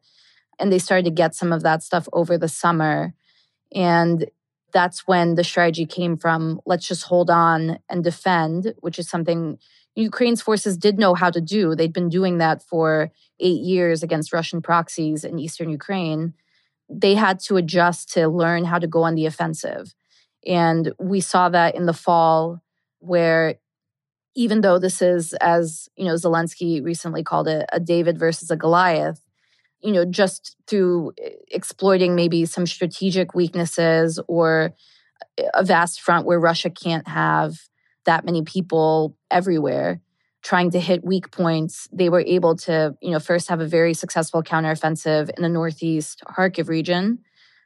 and 0.57 0.71
they 0.71 0.79
started 0.79 1.05
to 1.05 1.11
get 1.11 1.35
some 1.35 1.53
of 1.53 1.61
that 1.61 1.83
stuff 1.83 2.09
over 2.13 2.35
the 2.35 2.47
summer, 2.49 3.13
and 3.75 4.25
that's 4.71 5.07
when 5.07 5.35
the 5.35 5.43
strategy 5.43 5.85
came 5.85 6.17
from 6.17 6.61
let's 6.65 6.87
just 6.87 7.03
hold 7.03 7.29
on 7.29 7.79
and 7.89 8.03
defend, 8.03 8.73
which 8.79 8.99
is 8.99 9.09
something 9.09 9.57
Ukraine's 9.95 10.41
forces 10.41 10.77
did 10.77 10.97
know 10.97 11.13
how 11.13 11.29
to 11.29 11.41
do. 11.41 11.75
They'd 11.75 11.93
been 11.93 12.09
doing 12.09 12.37
that 12.37 12.61
for 12.63 13.11
eight 13.39 13.61
years 13.61 14.03
against 14.03 14.33
Russian 14.33 14.61
proxies 14.61 15.23
in 15.23 15.39
eastern 15.39 15.69
Ukraine. 15.69 16.33
They 16.89 17.15
had 17.15 17.39
to 17.41 17.57
adjust 17.57 18.13
to 18.13 18.27
learn 18.27 18.65
how 18.65 18.79
to 18.79 18.87
go 18.87 19.03
on 19.03 19.15
the 19.15 19.25
offensive. 19.25 19.93
And 20.45 20.93
we 20.99 21.19
saw 21.19 21.49
that 21.49 21.75
in 21.75 21.85
the 21.85 21.93
fall, 21.93 22.61
where 22.99 23.55
even 24.35 24.61
though 24.61 24.79
this 24.79 25.01
is, 25.01 25.33
as 25.41 25.89
you 25.95 26.05
know, 26.05 26.13
Zelensky 26.13 26.83
recently 26.83 27.23
called 27.23 27.47
it, 27.47 27.65
a 27.73 27.79
David 27.79 28.17
versus 28.17 28.49
a 28.49 28.55
Goliath, 28.55 29.21
you 29.81 29.91
know, 29.91 30.05
just 30.05 30.55
through 30.67 31.13
eh, 31.23 31.31
exploiting 31.49 32.15
maybe 32.15 32.45
some 32.45 32.65
strategic 32.65 33.33
weaknesses 33.33 34.19
or 34.27 34.73
a 35.53 35.63
vast 35.63 36.01
front 36.01 36.25
where 36.25 36.39
Russia 36.39 36.69
can't 36.69 37.07
have 37.07 37.57
that 38.05 38.25
many 38.25 38.43
people 38.43 39.15
everywhere 39.29 40.01
trying 40.41 40.71
to 40.71 40.79
hit 40.79 41.03
weak 41.03 41.31
points, 41.31 41.87
they 41.91 42.09
were 42.09 42.23
able 42.25 42.55
to, 42.55 42.95
you 43.01 43.11
know, 43.11 43.19
first 43.19 43.49
have 43.49 43.59
a 43.59 43.67
very 43.67 43.93
successful 43.93 44.41
counteroffensive 44.41 45.29
in 45.35 45.43
the 45.43 45.49
northeast 45.49 46.23
Kharkiv 46.25 46.69
region 46.69 47.19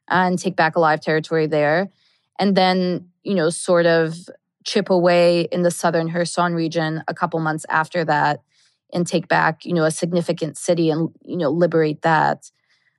and 0.08 0.40
take 0.40 0.56
back 0.56 0.76
a 0.76 0.80
live 0.80 1.00
territory 1.00 1.48
there. 1.48 1.90
And 2.40 2.56
then, 2.56 3.10
you 3.24 3.36
know, 3.36 3.50
sort 3.50 3.86
of 3.86 4.16
chip 4.66 4.90
away 4.90 5.42
in 5.52 5.62
the 5.62 5.72
southern 5.72 6.12
Kherson 6.12 6.56
region 6.56 7.04
a 7.08 7.14
couple 7.14 7.40
months 7.40 7.66
after 7.70 8.04
that 8.06 8.42
and 8.94 9.08
take 9.08 9.28
back, 9.28 9.66
you 9.66 9.74
know, 9.74 9.84
a 9.84 9.92
significant 9.92 10.58
city 10.58 10.90
and, 10.90 11.10
you 11.26 11.36
know, 11.36 11.50
liberate 11.50 12.02
that. 12.04 12.50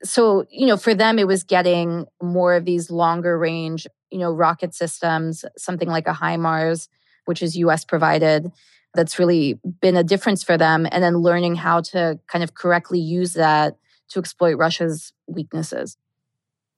So, 0.03 0.45
you 0.51 0.67
know, 0.67 0.77
for 0.77 0.95
them, 0.95 1.19
it 1.19 1.27
was 1.27 1.45
getting 1.45 2.07
more 2.21 2.55
of 2.55 2.65
these 2.65 2.91
longer 2.91 3.39
range, 3.39 3.87
you 4.11 4.19
know, 4.19 4.33
rocket 4.33 4.75
systems, 4.75 5.45
something 5.57 5.89
like 5.89 6.07
a 6.07 6.13
HIMARS, 6.13 6.89
which 7.25 7.43
is 7.43 7.57
US 7.57 7.85
provided. 7.85 8.51
That's 8.93 9.19
really 9.19 9.59
been 9.81 9.97
a 9.97 10.05
difference 10.05 10.43
for 10.43 10.59
them. 10.59 10.87
And 10.91 11.03
then 11.03 11.19
learning 11.19 11.57
how 11.57 11.81
to 11.83 12.19
kind 12.27 12.45
of 12.45 12.55
correctly 12.55 13.01
use 13.01 13.35
that 13.35 13.77
to 14.09 14.19
exploit 14.19 14.57
Russia's 14.59 15.13
weaknesses. 15.27 15.97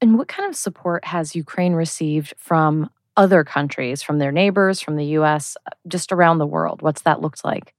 And 0.00 0.18
what 0.18 0.28
kind 0.28 0.48
of 0.48 0.54
support 0.54 1.06
has 1.06 1.34
Ukraine 1.34 1.72
received 1.72 2.34
from 2.36 2.90
other 3.16 3.44
countries, 3.44 4.02
from 4.02 4.18
their 4.18 4.30
neighbors, 4.30 4.80
from 4.80 4.96
the 4.96 5.06
US, 5.18 5.56
uh, 5.66 5.70
just 5.88 6.12
around 6.12 6.38
the 6.38 6.46
world? 6.46 6.82
What's 6.82 7.02
that 7.02 7.20
looked 7.22 7.44
like? 7.44 7.74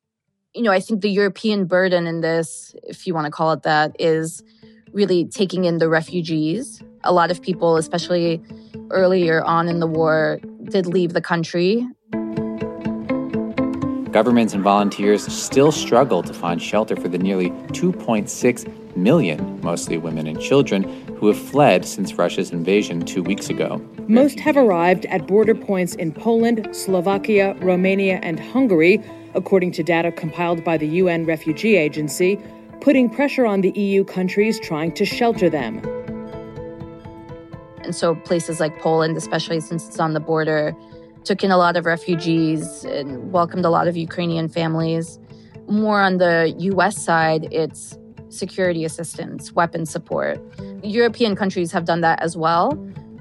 You 0.57 0.63
know, 0.63 0.71
I 0.71 0.79
think 0.79 1.01
the 1.01 1.09
European 1.09 1.65
burden 1.65 2.07
in 2.07 2.21
this, 2.21 2.75
if 2.81 3.05
you 3.05 3.13
want 3.13 3.25
to 3.25 3.31
call 3.31 3.51
it 3.51 3.61
that, 3.61 3.95
is 3.99 4.43
really 4.91 5.25
taking 5.25 5.65
in 5.65 5.77
the 5.77 5.87
refugees. 5.87 6.81
A 7.03 7.13
lot 7.13 7.29
of 7.29 7.43
people, 7.43 7.77
especially 7.77 8.41
earlier 8.89 9.43
on 9.43 9.69
in 9.69 9.79
the 9.79 9.85
war, 9.85 10.39
did 10.63 10.87
leave 10.87 11.13
the 11.13 11.21
country. 11.21 11.87
Governments 14.11 14.55
and 14.55 14.63
volunteers 14.63 15.27
still 15.31 15.71
struggle 15.71 16.23
to 16.23 16.33
find 16.33 16.59
shelter 16.59 16.95
for 16.95 17.07
the 17.07 17.19
nearly 17.19 17.51
2.6 17.73 18.97
million, 18.97 19.61
mostly 19.61 19.99
women 19.99 20.25
and 20.25 20.41
children, 20.41 20.83
who 21.17 21.27
have 21.27 21.37
fled 21.37 21.85
since 21.85 22.15
Russia's 22.15 22.49
invasion 22.49 23.01
two 23.01 23.21
weeks 23.21 23.47
ago. 23.47 23.79
Most 24.07 24.39
have 24.39 24.57
arrived 24.57 25.05
at 25.05 25.27
border 25.27 25.53
points 25.53 25.93
in 25.93 26.11
Poland, 26.13 26.67
Slovakia, 26.71 27.53
Romania, 27.59 28.19
and 28.23 28.39
Hungary 28.39 29.03
according 29.38 29.72
to 29.72 29.84
data 29.84 30.12
compiled 30.12 30.63
by 30.63 30.75
the 30.77 30.88
UN 31.01 31.25
Refugee 31.25 31.77
Agency, 31.77 32.38
putting 32.82 33.10
pressure 33.10 33.46
on 33.46 33.62
the 33.62 33.70
EU 33.72 34.03
countries 34.03 34.60
trying 34.60 34.91
to 34.94 35.06
shelter 35.06 35.50
them. 35.50 35.77
And 37.84 37.96
so 37.96 38.15
places 38.15 38.60
like 38.60 38.77
Poland, 38.79 39.15
especially 39.15 39.62
since 39.62 39.88
it's 39.88 40.00
on 40.00 40.13
the 40.13 40.20
border, 40.20 40.75
took 41.24 41.44
in 41.44 41.51
a 41.51 41.58
lot 41.58 41.77
of 41.77 41.86
refugees 41.86 42.84
and 42.84 43.32
welcomed 43.32 43.63
a 43.63 43.70
lot 43.70 43.88
of 43.88 43.96
Ukrainian 43.96 44.50
families. 44.50 45.20
More 45.70 46.01
on 46.01 46.17
the 46.17 46.53
US 46.58 46.98
side, 46.98 47.48
it's 47.51 47.98
security 48.29 48.84
assistance, 48.84 49.53
weapon 49.53 49.86
support. 49.86 50.41
European 50.84 51.36
countries 51.36 51.72
have 51.72 51.86
done 51.86 52.01
that 52.01 52.22
as 52.22 52.36
well. 52.36 52.74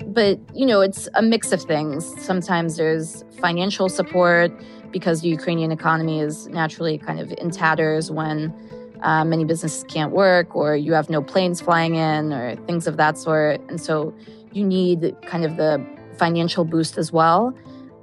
But, 0.07 0.39
you 0.55 0.67
know, 0.67 0.81
it's 0.81 1.09
a 1.15 1.23
mix 1.23 1.53
of 1.53 1.63
things. 1.63 2.01
Sometimes 2.23 2.77
there's 2.77 3.25
financial 3.41 3.89
support, 3.89 4.51
because 4.93 5.21
the 5.21 5.29
Ukrainian 5.29 5.73
economy 5.73 6.21
is 6.21 6.47
naturally 6.49 6.99
kind 6.99 7.21
of 7.21 7.33
in 7.39 7.51
tatters 7.51 8.11
when 8.11 8.55
uh, 9.03 9.25
many 9.25 9.45
businesses 9.45 9.85
can't 9.85 10.13
work 10.13 10.55
or 10.57 10.77
you 10.77 10.93
have 10.93 11.11
no 11.11 11.23
planes 11.23 11.61
flying 11.61 11.97
in 11.97 12.33
or 12.33 12.57
things 12.67 12.87
of 12.87 12.97
that 12.97 13.19
sort. 13.19 13.61
And 13.69 13.81
so 13.81 14.15
you 14.53 14.65
need 14.65 15.15
kind 15.27 15.45
of 15.45 15.57
the 15.57 15.85
financial 16.17 16.65
boost 16.65 16.97
as 16.99 17.13
well. 17.13 17.55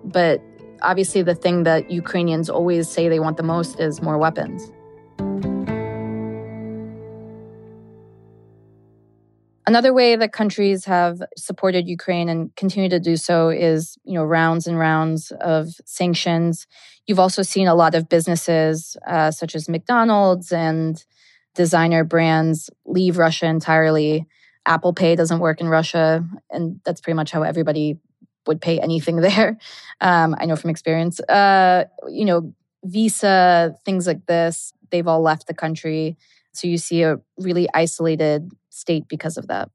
But 0.03 0.41
obviously, 0.81 1.21
the 1.23 1.35
thing 1.35 1.63
that 1.63 1.89
Ukrainians 1.89 2.49
always 2.49 2.89
say 2.89 3.09
they 3.09 3.19
want 3.19 3.37
the 3.37 3.43
most 3.43 3.79
is 3.79 4.01
more 4.01 4.17
weapons. 4.17 4.71
Another 9.65 9.93
way 9.93 10.15
that 10.15 10.33
countries 10.33 10.85
have 10.85 11.21
supported 11.37 11.87
Ukraine 11.87 12.27
and 12.27 12.53
continue 12.55 12.89
to 12.89 12.99
do 12.99 13.15
so 13.15 13.49
is, 13.49 13.97
you 14.03 14.13
know, 14.13 14.23
rounds 14.23 14.67
and 14.67 14.77
rounds 14.77 15.31
of 15.39 15.69
sanctions. 15.85 16.67
You've 17.07 17.19
also 17.19 17.43
seen 17.43 17.67
a 17.67 17.75
lot 17.75 17.95
of 17.95 18.09
businesses, 18.09 18.97
uh, 19.07 19.31
such 19.31 19.55
as 19.55 19.69
McDonald's 19.69 20.51
and 20.51 21.03
designer 21.55 22.03
brands, 22.03 22.69
leave 22.85 23.17
Russia 23.17 23.45
entirely. 23.45 24.27
Apple 24.65 24.93
Pay 24.93 25.15
doesn't 25.15 25.39
work 25.39 25.61
in 25.61 25.69
Russia, 25.69 26.25
and 26.49 26.79
that's 26.83 27.01
pretty 27.01 27.15
much 27.15 27.31
how 27.31 27.43
everybody 27.43 27.97
would 28.47 28.61
pay 28.61 28.79
anything 28.79 29.15
there. 29.21 29.57
Um, 30.01 30.35
I 30.37 30.45
know 30.45 30.55
from 30.55 30.69
experience. 30.71 31.19
Uh, 31.21 31.85
you 32.09 32.25
know, 32.25 32.53
Visa, 32.83 33.75
things 33.85 34.07
like 34.07 34.25
this, 34.25 34.73
they've 34.91 35.07
all 35.07 35.21
left 35.21 35.47
the 35.47 35.53
country. 35.53 36.17
So 36.51 36.67
you 36.67 36.77
see 36.77 37.03
a 37.03 37.19
really 37.37 37.67
isolated 37.73 38.51
state 38.73 39.07
because 39.07 39.37
of 39.37 39.47
that. 39.47 39.69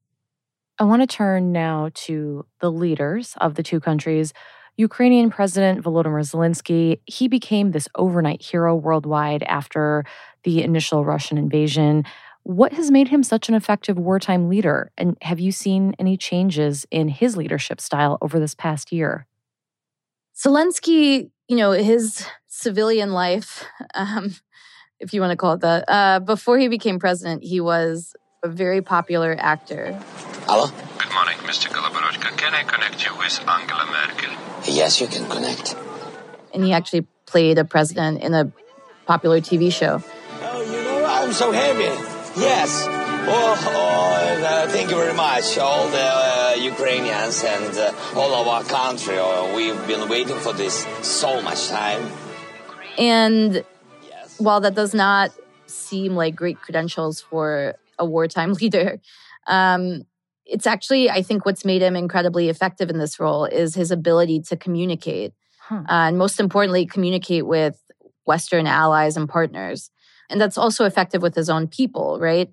I 0.78 0.84
want 0.84 1.02
to 1.02 1.06
turn 1.06 1.52
now 1.52 1.90
to 1.94 2.46
the 2.60 2.70
leaders 2.70 3.34
of 3.38 3.56
the 3.56 3.62
two 3.62 3.80
countries. 3.80 4.32
Ukrainian 4.76 5.28
President 5.28 5.82
Volodymyr 5.82 6.22
Zelensky, 6.22 7.00
he 7.04 7.26
became 7.26 7.72
this 7.72 7.88
overnight 7.96 8.40
hero 8.40 8.76
worldwide 8.76 9.42
after 9.42 10.04
the 10.44 10.62
initial 10.62 11.04
Russian 11.04 11.36
invasion. 11.36 12.04
What 12.44 12.72
has 12.74 12.92
made 12.92 13.08
him 13.08 13.24
such 13.24 13.48
an 13.48 13.56
effective 13.56 13.98
wartime 13.98 14.48
leader? 14.48 14.92
And 14.96 15.16
have 15.22 15.40
you 15.40 15.50
seen 15.50 15.96
any 15.98 16.16
changes 16.16 16.86
in 16.92 17.08
his 17.08 17.36
leadership 17.36 17.80
style 17.80 18.18
over 18.22 18.38
this 18.38 18.54
past 18.54 18.92
year? 18.92 19.26
Zelensky, 20.36 21.30
you 21.48 21.56
know, 21.56 21.72
his 21.72 22.24
civilian 22.46 23.12
life, 23.12 23.64
um, 23.94 24.36
if 25.00 25.12
you 25.12 25.20
want 25.20 25.32
to 25.32 25.36
call 25.36 25.54
it 25.54 25.60
that, 25.60 25.84
uh, 25.88 26.20
before 26.20 26.56
he 26.56 26.68
became 26.68 27.00
president, 27.00 27.42
he 27.42 27.60
was 27.60 28.14
a 28.42 28.48
very 28.48 28.82
popular 28.82 29.34
actor. 29.36 29.98
Hello? 30.46 30.66
Good 30.98 31.12
morning, 31.12 31.36
Mr. 31.38 31.68
Goloborodko. 31.68 32.36
Can 32.38 32.54
I 32.54 32.62
connect 32.62 33.04
you 33.04 33.16
with 33.18 33.40
Angela 33.48 33.84
Merkel? 33.86 34.30
Yes, 34.64 35.00
you 35.00 35.08
can 35.08 35.28
connect. 35.28 35.74
And 36.54 36.62
he 36.62 36.72
actually 36.72 37.06
played 37.26 37.58
a 37.58 37.64
president 37.64 38.22
in 38.22 38.34
a 38.34 38.52
popular 39.06 39.40
TV 39.40 39.72
show. 39.72 40.02
Oh, 40.40 40.62
you 40.62 40.84
know, 40.84 41.04
I'm 41.04 41.32
so 41.32 41.50
happy. 41.50 41.90
Yes. 42.40 42.86
Oh, 42.86 43.58
oh 43.74 44.44
uh, 44.44 44.68
thank 44.68 44.90
you 44.90 44.96
very 44.96 45.14
much, 45.14 45.58
all 45.58 45.88
the 45.88 45.98
uh, 45.98 46.54
Ukrainians 46.60 47.42
and 47.42 47.76
uh, 47.76 47.92
all 48.14 48.32
of 48.34 48.46
our 48.46 48.62
country. 48.62 49.16
Oh, 49.18 49.52
we've 49.56 49.84
been 49.88 50.08
waiting 50.08 50.38
for 50.38 50.52
this 50.52 50.86
so 51.02 51.42
much 51.42 51.66
time. 51.68 52.08
And 52.96 53.64
yes. 54.06 54.38
while 54.38 54.60
that 54.60 54.76
does 54.76 54.94
not 54.94 55.32
seem 55.66 56.14
like 56.14 56.36
great 56.36 56.60
credentials 56.60 57.20
for 57.20 57.74
a 57.98 58.04
wartime 58.04 58.52
leader. 58.60 59.00
Um, 59.46 60.02
it's 60.44 60.66
actually, 60.66 61.10
I 61.10 61.22
think, 61.22 61.44
what's 61.44 61.64
made 61.64 61.82
him 61.82 61.94
incredibly 61.94 62.48
effective 62.48 62.88
in 62.88 62.98
this 62.98 63.20
role 63.20 63.44
is 63.44 63.74
his 63.74 63.90
ability 63.90 64.40
to 64.48 64.56
communicate, 64.56 65.34
huh. 65.60 65.82
uh, 65.88 66.08
and 66.08 66.16
most 66.16 66.40
importantly, 66.40 66.86
communicate 66.86 67.46
with 67.46 67.78
Western 68.24 68.66
allies 68.66 69.16
and 69.16 69.28
partners. 69.28 69.90
And 70.30 70.40
that's 70.40 70.58
also 70.58 70.84
effective 70.84 71.22
with 71.22 71.34
his 71.34 71.50
own 71.50 71.68
people, 71.68 72.18
right? 72.20 72.50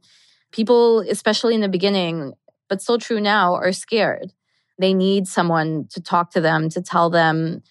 People, 0.51 1.01
especially 1.01 1.55
in 1.55 1.61
the 1.61 1.69
beginning, 1.69 2.33
but 2.69 2.81
still 2.81 2.97
true 2.97 3.19
now, 3.19 3.55
are 3.55 3.71
scared. 3.71 4.33
They 4.77 4.93
need 4.93 5.27
someone 5.27 5.87
to 5.91 6.01
talk 6.01 6.31
to 6.31 6.41
them, 6.41 6.69
to 6.69 6.81
tell 6.81 7.09
them 7.09 7.61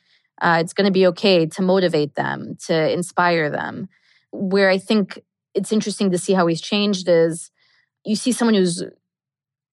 uh, 0.40 0.58
it's 0.60 0.72
going 0.72 0.86
to 0.86 0.92
be 0.92 1.06
okay, 1.08 1.46
to 1.46 1.62
motivate 1.62 2.14
them, 2.14 2.56
to 2.66 2.92
inspire 2.92 3.50
them. 3.50 3.88
Where 4.32 4.68
I 4.68 4.78
think 4.78 5.20
it's 5.54 5.72
interesting 5.72 6.10
to 6.10 6.18
see 6.18 6.32
how 6.32 6.46
he's 6.46 6.60
changed 6.60 7.08
is 7.08 7.50
you 8.04 8.16
see 8.16 8.32
someone 8.32 8.54
who's 8.54 8.82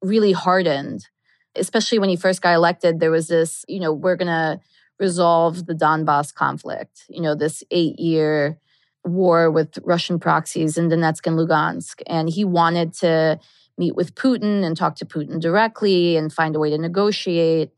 really 0.02 0.32
hardened, 0.32 1.08
especially 1.56 2.00
when 2.00 2.10
he 2.10 2.16
first 2.16 2.42
got 2.42 2.56
elected. 2.56 3.00
There 3.00 3.12
was 3.12 3.28
this, 3.28 3.66
you 3.68 3.80
know, 3.80 3.94
we're 3.94 4.16
going 4.16 4.28
to 4.28 4.60
resolve 5.00 5.66
the 5.66 5.74
Donbass 5.74 6.34
conflict, 6.34 7.04
you 7.10 7.22
know, 7.22 7.36
this 7.36 7.64
eight 7.72 8.00
year 8.00 8.58
war 9.04 9.50
with 9.50 9.80
Russian 9.84 10.20
proxies 10.20 10.78
in 10.78 10.90
Donetsk 10.90 11.26
and 11.26 11.38
Lugansk. 11.38 12.02
And 12.08 12.30
he 12.30 12.46
wanted 12.46 12.94
to 12.96 13.40
meet 13.78 13.96
with 13.96 14.16
Putin 14.16 14.64
and 14.64 14.78
talk 14.78 14.96
to 14.98 15.06
Putin 15.06 15.40
directly 15.40 16.18
and 16.18 16.32
find 16.32 16.56
a 16.56 16.60
way 16.60 16.70
to 16.70 16.78
negotiate. 16.78 17.72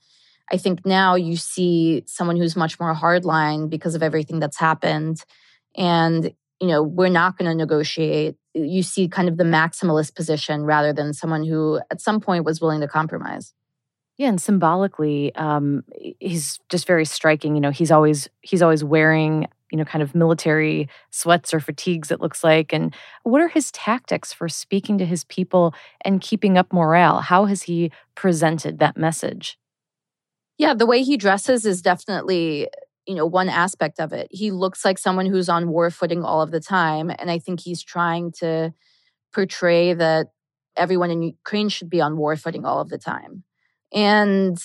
I 0.52 0.58
think 0.58 0.86
now 0.86 1.16
you 1.16 1.38
see 1.38 2.04
someone 2.06 2.36
who's 2.36 2.56
much 2.56 2.80
more 2.80 2.94
hardline 2.94 3.70
because 3.70 3.96
of 3.96 4.04
everything 4.04 4.40
that's 4.40 4.58
happened. 4.58 5.24
And, 5.76 6.34
you 6.64 6.70
know, 6.70 6.82
we're 6.82 7.10
not 7.10 7.38
going 7.38 7.52
to 7.52 7.54
negotiate. 7.54 8.38
You 8.54 8.84
see 8.84 9.10
kind 9.10 9.28
of 9.28 9.36
the 9.36 9.44
maximalist 9.44 10.16
position 10.16 10.64
rather 10.64 10.94
than 10.94 11.12
someone 11.12 11.44
who 11.44 11.82
at 11.92 12.00
some 12.00 12.22
point 12.22 12.46
was 12.46 12.62
willing 12.62 12.80
to 12.80 12.88
compromise. 12.88 13.54
Yeah, 14.18 14.30
and 14.30 14.42
symbolically, 14.42 15.36
um, 15.36 15.84
he's 16.22 16.62
just 16.70 16.88
very 16.88 17.04
striking. 17.04 17.56
You 17.56 17.60
know, 17.60 17.72
he's 17.72 17.92
always 17.92 18.30
he's 18.44 18.62
always 18.62 18.82
wearing 18.82 19.46
you 19.72 19.78
know 19.78 19.84
kind 19.84 20.02
of 20.02 20.16
military 20.16 20.88
sweats 21.10 21.54
or 21.54 21.60
fatigues. 21.60 22.12
It 22.12 22.22
looks 22.22 22.46
like. 22.46 22.72
And 22.72 22.96
what 23.24 23.42
are 23.42 23.50
his 23.50 23.70
tactics 23.74 24.32
for 24.32 24.48
speaking 24.48 24.98
to 25.00 25.06
his 25.06 25.26
people 25.26 25.76
and 26.06 26.22
keeping 26.22 26.58
up 26.58 26.72
morale? 26.72 27.20
How 27.20 27.44
has 27.44 27.64
he 27.64 27.92
presented 28.16 28.80
that 28.80 28.96
message? 28.96 29.58
Yeah, 30.58 30.76
the 30.76 30.86
way 30.86 31.04
he 31.04 31.18
dresses 31.18 31.66
is 31.66 31.82
definitely 31.82 32.70
you 33.08 33.16
know 33.16 33.26
one 33.26 33.50
aspect 33.50 34.00
of 34.00 34.14
it. 34.14 34.28
He 34.32 34.52
looks 34.52 34.86
like 34.86 34.98
someone 34.98 35.26
who's 35.26 35.50
on 35.50 35.70
war 35.70 35.90
footing 35.90 36.24
all 36.24 36.42
of 36.42 36.52
the 36.52 36.60
time, 36.60 37.12
and 37.18 37.30
I 37.30 37.40
think 37.40 37.60
he's 37.60 37.84
trying 37.84 38.32
to 38.40 38.74
portray 39.34 39.94
that 39.94 40.28
everyone 40.76 41.12
in 41.12 41.22
Ukraine 41.22 41.70
should 41.70 41.90
be 41.90 42.02
on 42.02 42.18
war 42.18 42.36
footing 42.36 42.66
all 42.66 42.80
of 42.80 42.90
the 42.90 42.98
time 42.98 43.44
and 43.94 44.58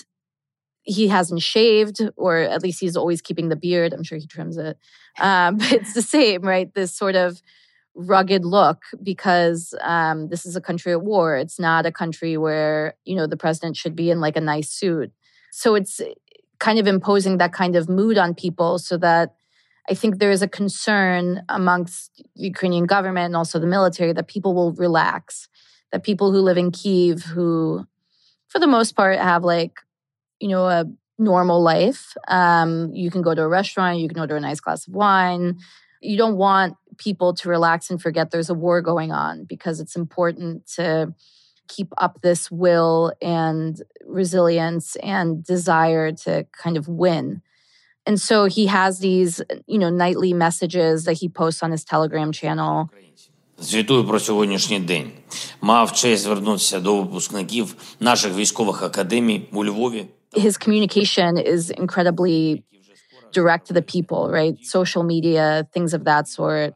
he 0.83 1.09
hasn't 1.09 1.43
shaved, 1.43 2.01
or 2.17 2.39
at 2.39 2.63
least 2.63 2.81
he's 2.81 2.97
always 2.97 3.21
keeping 3.21 3.51
the 3.51 3.57
beard. 3.57 3.93
I'm 3.93 4.03
sure 4.03 4.19
he 4.19 4.27
trims 4.27 4.57
it. 4.57 4.79
Um, 5.21 5.57
but 5.59 5.73
it's 5.73 5.93
the 5.93 6.03
same, 6.03 6.43
right? 6.43 6.73
This 6.75 6.95
sort 6.95 7.15
of 7.15 7.43
rugged 7.95 8.45
look 8.45 8.83
because 9.03 9.75
um, 9.83 10.29
this 10.29 10.47
is 10.47 10.57
a 10.57 10.61
country 10.61 10.93
at 10.93 11.03
war. 11.03 11.37
It's 11.37 11.59
not 11.59 11.85
a 11.85 11.93
country 11.93 12.37
where, 12.39 12.95
you 13.05 13.17
know, 13.17 13.27
the 13.27 13.37
president 13.37 13.77
should 13.77 13.95
be 13.95 14.11
in 14.11 14.21
like 14.21 14.37
a 14.37 14.41
nice 14.41 14.71
suit. 14.71 15.13
So 15.51 15.75
it's 15.75 16.01
kind 16.59 16.79
of 16.79 16.87
imposing 16.87 17.39
that 17.39 17.53
kind 17.53 17.77
of 17.77 17.89
mood 17.89 18.19
on 18.19 18.35
people 18.35 18.79
so 18.79 18.97
that 18.99 19.35
I 19.91 19.95
think 19.95 20.19
there 20.19 20.31
is 20.31 20.43
a 20.43 20.49
concern 20.49 21.43
amongst 21.49 22.23
Ukrainian 22.35 22.85
government 22.85 23.27
and 23.27 23.37
also 23.37 23.59
the 23.59 23.67
military 23.67 24.13
that 24.13 24.29
people 24.29 24.55
will 24.55 24.73
relax, 24.73 25.49
that 25.93 26.03
people 26.03 26.31
who 26.31 26.41
live 26.41 26.59
in 26.59 26.71
Kiev 26.71 27.23
who 27.23 27.87
for 28.49 28.59
the 28.59 28.67
most 28.67 28.93
part 28.93 29.19
have 29.19 29.45
like 29.45 29.81
you 30.41 30.49
know 30.49 30.67
a 30.67 30.85
normal 31.19 31.63
life 31.63 32.15
um, 32.29 32.93
you 32.95 33.11
can 33.11 33.23
go 33.23 33.35
to 33.35 33.43
a 33.43 33.49
restaurant 33.49 33.99
you 33.99 34.09
can 34.09 34.21
order 34.21 34.37
a 34.37 34.41
nice 34.41 34.61
glass 34.61 34.87
of 34.87 34.95
wine. 34.95 35.59
You 36.01 36.17
don't 36.17 36.37
want 36.37 36.77
people 36.97 37.35
to 37.35 37.49
relax 37.49 37.91
and 37.91 38.01
forget 38.01 38.31
there's 38.31 38.51
a 38.51 38.55
war 38.55 38.83
going 38.83 39.11
on 39.11 39.45
because 39.45 39.81
it's 39.81 39.97
important 39.97 40.67
to 40.77 41.13
keep 41.68 41.90
up 41.98 42.22
this 42.22 42.52
will 42.52 43.14
and 43.22 43.82
resilience 44.06 44.96
and 44.98 45.44
desire 45.44 46.12
to 46.12 46.46
kind 46.52 46.78
of 46.78 46.88
win 46.88 47.42
and 48.06 48.20
so 48.20 48.46
he 48.46 48.68
has 48.68 49.00
these 49.00 49.42
you 49.68 49.80
know 49.80 49.90
nightly 49.90 50.34
messages 50.34 51.06
that 51.06 51.14
he 51.14 51.30
posts 51.30 51.64
on 51.64 51.72
his 51.72 51.84
telegram 51.84 52.32
channel 52.32 52.90
Звітую 53.60 54.08
про 54.08 54.20
сьогоднішній 54.20 54.80
день. 54.80 55.12
Мав 55.62 55.92
честь 55.92 56.24
звернутися 56.24 56.80
до 56.80 57.02
випускників 57.02 57.76
наших 58.00 58.36
військових 58.36 58.84
академій 58.84 59.50
у 59.54 59.66
Львові. 59.66 60.06
His 60.38 60.68
communication 60.68 61.38
is 61.38 61.72
incredibly 61.84 62.64
direct 63.34 63.68
to 63.68 63.74
the 63.74 63.82
people, 63.82 64.30
right? 64.30 64.56
Social 64.78 65.04
media, 65.04 65.68
things 65.76 65.94
of 65.94 66.04
that 66.06 66.28
sort, 66.28 66.74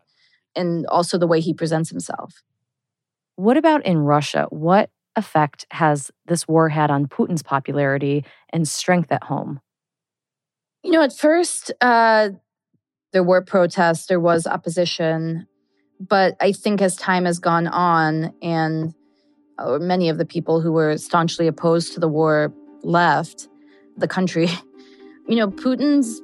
and 0.56 0.86
also 0.98 1.18
the 1.18 1.28
way 1.28 1.40
he 1.48 1.54
presents 1.54 1.90
himself. 1.90 2.30
What 3.37 3.57
about 3.57 3.85
in 3.87 3.99
Russia? 3.99 4.47
What 4.51 4.91
effect 5.17 5.67
has 5.71 6.11
this 6.27 6.49
war 6.49 6.69
had 6.69 6.91
on 6.91 7.07
Putin's 7.07 7.43
popularity 7.43 8.25
and 8.51 8.67
strength 8.67 9.13
at 9.13 9.25
home? 9.25 9.61
You 10.83 10.93
know, 10.93 11.03
at 11.03 11.17
first, 11.17 11.73
uh, 11.81 12.31
there 13.13 13.23
were 13.23 13.43
protests, 13.43 14.07
there 14.07 14.21
was 14.21 14.47
opposition. 14.47 15.47
But 16.01 16.37
I 16.41 16.53
think 16.53 16.83
as 16.83 16.97
time 16.97 17.27
has 17.27 17.39
gone 17.39 17.69
on 17.69 18.35
and 18.43 18.95
uh, 19.59 19.79
many 19.79 20.09
of 20.09 20.19
the 20.19 20.25
people 20.25 20.61
who 20.61 20.73
were 20.73 20.97
staunchly 20.97 21.47
opposed 21.47 21.93
to 21.95 22.01
the 22.01 22.09
war 22.09 22.53
left 22.83 23.49
the 23.97 24.09
country, 24.09 24.49
you 25.29 25.37
know, 25.37 25.49
Putin's 25.49 26.21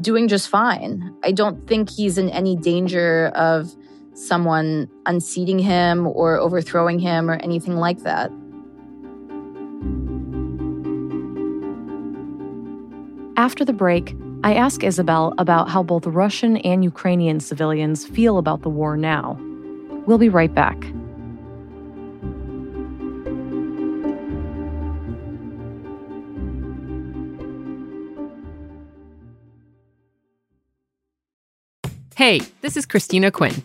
doing 0.00 0.28
just 0.28 0.48
fine. 0.48 1.16
I 1.24 1.32
don't 1.32 1.66
think 1.66 1.90
he's 1.90 2.18
in 2.18 2.28
any 2.30 2.54
danger 2.56 3.32
of 3.34 3.74
someone 4.14 4.88
unseating 5.06 5.58
him 5.58 6.06
or 6.06 6.38
overthrowing 6.38 6.98
him 6.98 7.30
or 7.30 7.34
anything 7.34 7.76
like 7.76 7.98
that. 8.00 8.30
After 13.36 13.64
the 13.64 13.72
break, 13.72 14.16
I 14.44 14.54
ask 14.54 14.84
Isabelle 14.84 15.34
about 15.38 15.68
how 15.68 15.82
both 15.82 16.06
Russian 16.06 16.56
and 16.58 16.84
Ukrainian 16.84 17.40
civilians 17.40 18.06
feel 18.06 18.38
about 18.38 18.62
the 18.62 18.70
war 18.70 18.96
now. 18.96 19.38
We'll 20.06 20.18
be 20.18 20.28
right 20.28 20.54
back. 20.54 20.84
Hey, 32.16 32.40
this 32.60 32.76
is 32.76 32.86
Christina 32.86 33.30
Quinn. 33.30 33.64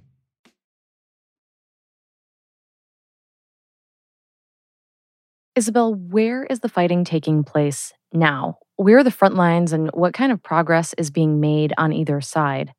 Isabelle, 5.55 5.93
where 5.93 6.45
is 6.45 6.61
the 6.61 6.69
fighting 6.69 7.03
taking 7.03 7.43
place 7.43 7.93
now? 8.13 8.57
Where 8.77 8.99
are 8.99 9.03
the 9.03 9.11
front 9.11 9.35
lines 9.35 9.73
and 9.73 9.89
what 9.93 10.13
kind 10.13 10.31
of 10.31 10.41
progress 10.41 10.93
is 10.97 11.11
being 11.11 11.39
made 11.39 11.73
on 11.77 11.91
either 11.91 12.21
side? 12.21 12.73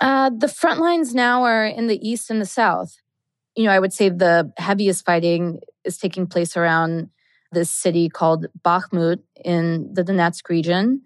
Uh, 0.00 0.30
the 0.36 0.48
front 0.48 0.80
lines 0.80 1.14
now 1.14 1.44
are 1.44 1.64
in 1.64 1.86
the 1.86 2.08
east 2.08 2.30
and 2.30 2.40
the 2.40 2.46
south. 2.46 2.96
You 3.56 3.64
know, 3.64 3.70
I 3.70 3.78
would 3.78 3.92
say 3.92 4.08
the 4.08 4.52
heaviest 4.56 5.04
fighting 5.04 5.60
is 5.84 5.98
taking 5.98 6.26
place 6.26 6.56
around 6.56 7.10
this 7.52 7.70
city 7.70 8.08
called 8.08 8.46
Bakhmut 8.64 9.18
in 9.44 9.92
the 9.92 10.02
Donetsk 10.02 10.48
region. 10.48 11.02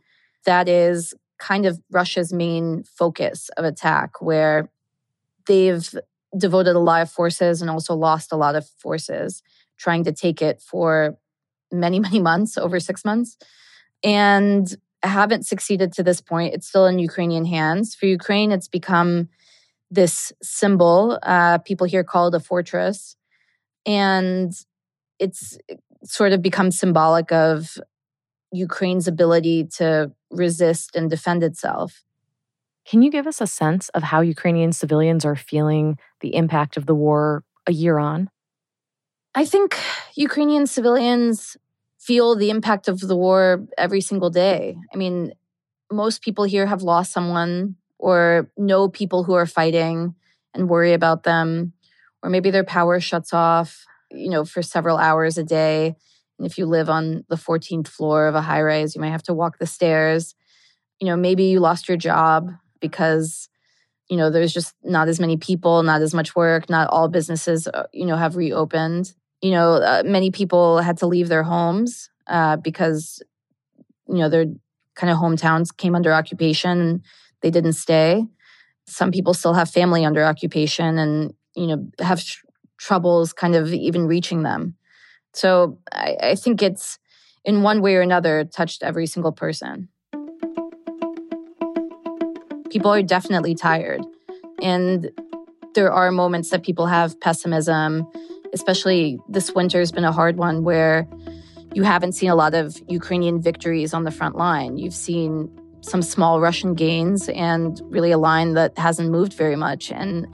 That 0.46 0.68
is 0.68 1.14
kind 1.38 1.66
of 1.66 1.80
Russia's 1.90 2.32
main 2.32 2.84
focus 2.84 3.50
of 3.56 3.64
attack, 3.64 4.20
where 4.20 4.70
they've 5.46 5.94
devoted 6.36 6.76
a 6.76 6.80
lot 6.80 7.02
of 7.02 7.10
forces 7.10 7.60
and 7.60 7.70
also 7.70 7.94
lost 7.94 8.32
a 8.32 8.36
lot 8.36 8.54
of 8.54 8.66
forces 8.78 9.42
trying 9.78 10.04
to 10.04 10.12
take 10.12 10.40
it 10.42 10.60
for 10.60 11.16
many, 11.72 11.98
many 12.08 12.20
months, 12.20 12.56
over 12.56 12.80
six 12.80 13.04
months, 13.04 13.37
and 14.02 14.76
haven't 15.02 15.46
succeeded 15.46 15.92
to 15.92 16.02
this 16.02 16.20
point. 16.20 16.54
It's 16.54 16.66
still 16.66 16.87
in 16.87 16.98
Ukrainian 16.98 17.44
hands. 17.44 17.94
For 17.94 18.06
Ukraine, 18.06 18.52
it's 18.52 18.68
become 18.68 19.28
this 19.90 20.32
symbol. 20.42 21.18
Uh, 21.22 21.58
people 21.58 21.87
here 21.87 22.04
call 22.04 22.28
it 22.28 22.34
a 22.34 22.40
fortress. 22.40 23.16
And 23.87 24.52
it's 25.18 25.58
sort 26.04 26.32
of 26.32 26.42
become 26.42 26.70
symbolic 26.70 27.30
of 27.32 27.78
Ukraine's 28.52 29.08
ability 29.08 29.64
to 29.76 30.12
resist 30.30 30.96
and 30.96 31.10
defend 31.10 31.42
itself. 31.42 32.02
Can 32.87 33.02
you 33.02 33.10
give 33.10 33.26
us 33.26 33.40
a 33.40 33.46
sense 33.46 33.88
of 33.90 34.02
how 34.02 34.20
Ukrainian 34.20 34.72
civilians 34.72 35.24
are 35.24 35.37
feeling 35.37 35.98
the 36.20 36.34
impact 36.34 36.76
of 36.76 36.87
the 36.87 36.94
war 36.94 37.42
a 37.66 37.72
year 37.72 37.98
on? 37.98 38.28
I 39.34 39.44
think 39.44 39.76
Ukrainian 40.14 40.66
civilians 40.66 41.56
feel 41.98 42.36
the 42.36 42.50
impact 42.50 42.86
of 42.86 43.00
the 43.00 43.16
war 43.16 43.66
every 43.76 44.00
single 44.00 44.30
day. 44.30 44.76
I 44.92 44.96
mean, 44.96 45.32
most 45.90 46.22
people 46.22 46.44
here 46.44 46.66
have 46.66 46.82
lost 46.82 47.12
someone 47.12 47.76
or 47.98 48.50
know 48.56 48.88
people 48.88 49.24
who 49.24 49.34
are 49.34 49.46
fighting 49.46 50.14
and 50.54 50.68
worry 50.68 50.92
about 50.92 51.24
them, 51.24 51.72
or 52.22 52.30
maybe 52.30 52.50
their 52.50 52.64
power 52.64 53.00
shuts 53.00 53.32
off, 53.32 53.84
you 54.10 54.30
know, 54.30 54.44
for 54.44 54.62
several 54.62 54.98
hours 54.98 55.36
a 55.36 55.42
day. 55.42 55.96
And 56.38 56.46
if 56.46 56.58
you 56.58 56.66
live 56.66 56.88
on 56.88 57.24
the 57.28 57.36
14th 57.36 57.88
floor 57.88 58.26
of 58.26 58.34
a 58.34 58.42
high 58.42 58.62
rise, 58.62 58.94
you 58.94 59.00
might 59.00 59.10
have 59.10 59.22
to 59.24 59.34
walk 59.34 59.58
the 59.58 59.66
stairs. 59.66 60.34
You 61.00 61.06
know, 61.06 61.16
maybe 61.16 61.44
you 61.44 61.58
lost 61.58 61.88
your 61.88 61.96
job 61.96 62.52
because 62.80 63.48
you 64.08 64.16
know 64.16 64.30
there's 64.30 64.52
just 64.52 64.74
not 64.82 65.08
as 65.08 65.18
many 65.18 65.38
people 65.38 65.82
not 65.82 66.02
as 66.02 66.12
much 66.12 66.36
work 66.36 66.68
not 66.68 66.88
all 66.90 67.08
businesses 67.08 67.66
uh, 67.66 67.84
you 67.90 68.04
know 68.04 68.16
have 68.16 68.36
reopened 68.36 69.14
you 69.44 69.50
know 69.50 69.74
uh, 69.74 70.02
many 70.04 70.30
people 70.30 70.78
had 70.78 70.96
to 70.98 71.07
leave 71.07 71.28
their 71.28 71.42
homes 71.42 72.11
uh, 72.26 72.57
because 72.57 73.22
you 74.09 74.18
know 74.18 74.28
their 74.28 74.46
kind 74.96 75.11
of 75.12 75.18
hometowns 75.18 75.76
came 75.76 75.94
under 75.94 76.12
occupation 76.12 76.80
and 76.80 77.04
they 77.42 77.50
didn't 77.50 77.74
stay 77.74 78.26
some 78.87 79.11
people 79.11 79.35
still 79.35 79.54
have 79.54 79.70
family 79.70 80.04
under 80.04 80.24
occupation 80.24 80.98
and 80.98 81.35
you 81.54 81.66
know 81.66 81.87
have 82.00 82.22
tr- 82.24 82.46
troubles 82.78 83.33
kind 83.33 83.54
of 83.54 83.72
even 83.72 84.07
reaching 84.07 84.42
them 84.42 84.74
so 85.33 85.78
I, 85.92 86.16
I 86.30 86.35
think 86.35 86.62
it's 86.62 86.98
in 87.44 87.62
one 87.62 87.83
way 87.83 87.96
or 87.96 88.00
another 88.00 88.44
touched 88.44 88.83
every 88.83 89.07
single 89.07 89.33
person 89.33 89.88
people 92.74 92.92
are 92.92 93.04
definitely 93.04 93.54
tired. 93.54 94.02
And 94.61 95.12
there 95.76 95.92
are 95.92 96.11
moments 96.11 96.50
that 96.50 96.64
people 96.64 96.87
have 96.87 97.20
pessimism, 97.20 98.04
especially 98.54 99.18
this 99.28 99.52
winter 99.52 99.80
has 99.80 99.92
been 99.92 100.04
a 100.04 100.12
hard 100.12 100.38
one 100.38 100.64
where 100.64 101.06
you 101.74 101.82
haven't 101.82 102.12
seen 102.12 102.30
a 102.30 102.36
lot 102.36 102.54
of 102.54 102.80
Ukrainian 102.88 103.42
victories 103.42 103.92
on 103.92 104.04
the 104.04 104.10
front 104.10 104.36
line. 104.36 104.78
You've 104.78 104.94
seen 104.94 105.50
some 105.80 106.00
small 106.00 106.40
Russian 106.40 106.74
gains 106.74 107.28
and 107.28 107.82
really 107.84 108.12
a 108.12 108.16
line 108.16 108.54
that 108.54 108.78
hasn't 108.78 109.10
moved 109.10 109.34
very 109.34 109.56
much. 109.56 109.92
And 109.92 110.26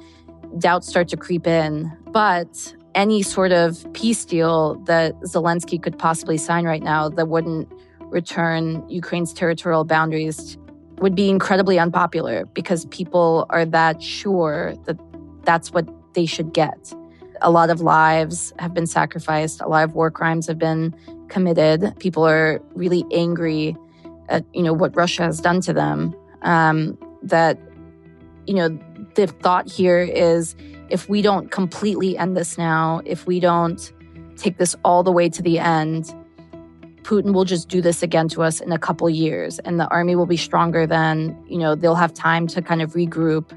doubts 0.59 0.87
start 0.87 1.09
to 1.09 1.17
creep 1.17 1.47
in. 1.47 1.91
But 2.13 2.75
any 2.95 3.23
sort 3.23 3.53
of 3.53 3.91
peace 3.95 4.25
deal 4.25 4.77
that 4.85 5.19
Zelensky 5.23 5.83
could 5.83 5.99
possibly 5.99 6.37
sign 6.37 6.67
right 6.67 6.83
now 6.83 7.09
that 7.09 7.29
wouldn't 7.29 7.73
return 8.01 8.89
Ukraine's 8.89 9.33
territorial 9.33 9.85
boundaries 9.85 10.59
would 10.99 11.15
be 11.15 11.31
incredibly 11.31 11.79
unpopular 11.79 12.45
because 12.47 12.85
people 12.87 13.47
are 13.49 13.65
that 13.65 14.03
sure 14.03 14.75
that 14.85 14.99
that's 15.45 15.73
what 15.73 15.89
they 16.15 16.27
should 16.27 16.53
get. 16.53 16.93
A 17.43 17.51
lot 17.51 17.71
of 17.71 17.81
lives 17.81 18.53
have 18.59 18.75
been 18.75 18.87
sacrificed, 18.87 19.61
a 19.61 19.69
lot 19.69 19.85
of 19.85 19.95
war 19.95 20.11
crimes 20.11 20.47
have 20.47 20.59
been 20.59 20.95
committed. 21.29 21.95
People 21.99 22.27
are 22.27 22.61
really 22.75 23.05
angry 23.13 23.77
at 24.29 24.45
you 24.53 24.63
know 24.63 24.73
what 24.73 24.95
Russia 24.95 25.23
has 25.23 25.41
done 25.41 25.61
to 25.63 25.73
them. 25.73 26.15
Um, 26.43 26.99
that 27.23 27.59
you 28.47 28.55
know 28.55 28.79
the 29.15 29.27
thought 29.27 29.71
here 29.71 30.01
is 30.03 30.55
if 30.89 31.09
we 31.09 31.23
don't 31.23 31.51
completely 31.51 32.19
end 32.19 32.37
this 32.37 32.59
now, 32.59 33.01
if 33.05 33.27
we 33.27 33.41
don't 33.41 33.93
take 34.37 34.59
this 34.59 34.75
all 34.85 35.03
the 35.03 35.13
way 35.13 35.29
to 35.29 35.43
the 35.43 35.59
end, 35.59 36.15
Putin 37.03 37.33
will 37.33 37.45
just 37.45 37.69
do 37.69 37.81
this 37.81 38.03
again 38.03 38.29
to 38.29 38.43
us 38.43 38.61
in 38.61 38.73
a 38.73 38.79
couple 38.79 39.09
years 39.09 39.59
and 39.61 39.81
the 39.81 39.89
army 39.89 40.15
will 40.15 40.27
be 40.27 40.37
stronger 40.37 40.87
then, 40.87 41.37
you 41.49 41.59
know, 41.59 41.75
they'll 41.75 41.95
have 41.95 42.13
time 42.13 42.47
to 42.49 42.63
kind 42.63 42.83
of 42.83 42.93
regroup. 42.93 43.53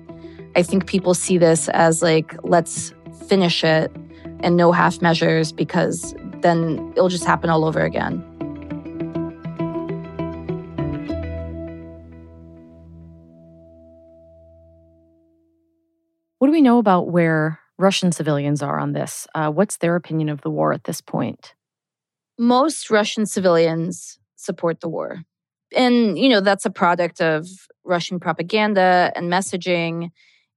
I 0.56 0.64
think 0.64 0.86
people 0.86 1.14
see 1.14 1.38
this 1.38 1.70
as 1.70 2.02
like, 2.02 2.36
let's 2.44 2.93
finish 3.28 3.64
it 3.64 3.92
and 4.42 4.58
no 4.58 4.72
half 4.72 5.02
measures 5.02 5.52
because 5.52 6.14
then 6.42 6.92
it'll 6.96 7.10
just 7.10 7.26
happen 7.26 7.50
all 7.50 7.66
over 7.66 7.82
again. 7.82 8.20
What 16.40 16.48
do 16.48 16.52
we 16.52 16.62
know 16.62 16.78
about 16.78 17.10
where 17.10 17.60
Russian 17.78 18.12
civilians 18.12 18.62
are 18.62 18.80
on 18.80 18.94
this? 18.94 19.28
Uh, 19.34 19.50
what's 19.50 19.78
their 19.78 19.96
opinion 19.96 20.30
of 20.30 20.42
the 20.42 20.50
war 20.50 20.74
at 20.74 20.84
this 20.84 21.02
point? 21.02 21.54
most 22.38 22.90
Russian 22.90 23.26
civilians 23.26 24.20
support 24.36 24.82
the 24.82 24.90
war. 24.90 25.24
And, 25.76 26.18
you 26.18 26.30
know, 26.30 26.42
that's 26.42 26.66
a 26.66 26.70
product 26.70 27.22
of 27.22 27.48
Russian 27.84 28.20
propaganda 28.20 29.12
and 29.16 29.32
messaging. 29.32 30.10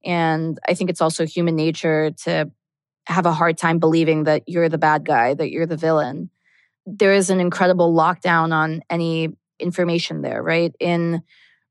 And 0.03 0.59
I 0.67 0.73
think 0.73 0.89
it's 0.89 1.01
also 1.01 1.25
human 1.25 1.55
nature 1.55 2.11
to 2.23 2.51
have 3.07 3.25
a 3.25 3.33
hard 3.33 3.57
time 3.57 3.79
believing 3.79 4.23
that 4.25 4.43
you're 4.47 4.69
the 4.69 4.77
bad 4.77 5.05
guy, 5.05 5.33
that 5.33 5.49
you're 5.51 5.65
the 5.65 5.77
villain. 5.77 6.29
There 6.85 7.13
is 7.13 7.29
an 7.29 7.39
incredible 7.39 7.93
lockdown 7.93 8.53
on 8.53 8.81
any 8.89 9.29
information 9.59 10.21
there, 10.21 10.41
right? 10.43 10.73
In 10.79 11.21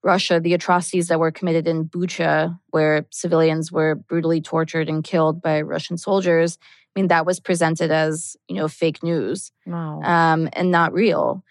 Russia, 0.02 0.40
the 0.40 0.54
atrocities 0.54 1.08
that 1.08 1.18
were 1.18 1.32
committed 1.32 1.66
in 1.66 1.88
Bucha, 1.88 2.58
where 2.70 3.06
civilians 3.10 3.72
were 3.72 3.96
brutally 3.96 4.40
tortured 4.40 4.88
and 4.88 5.02
killed 5.02 5.42
by 5.42 5.60
Russian 5.60 5.98
soldiers, 5.98 6.58
I 6.62 7.00
mean, 7.00 7.08
that 7.08 7.26
was 7.26 7.40
presented 7.40 7.90
as, 7.90 8.36
you 8.48 8.56
know, 8.56 8.68
fake 8.68 9.02
news 9.02 9.52
wow. 9.66 10.00
um, 10.02 10.48
and 10.54 10.70
not 10.70 10.92
real. 10.92 11.44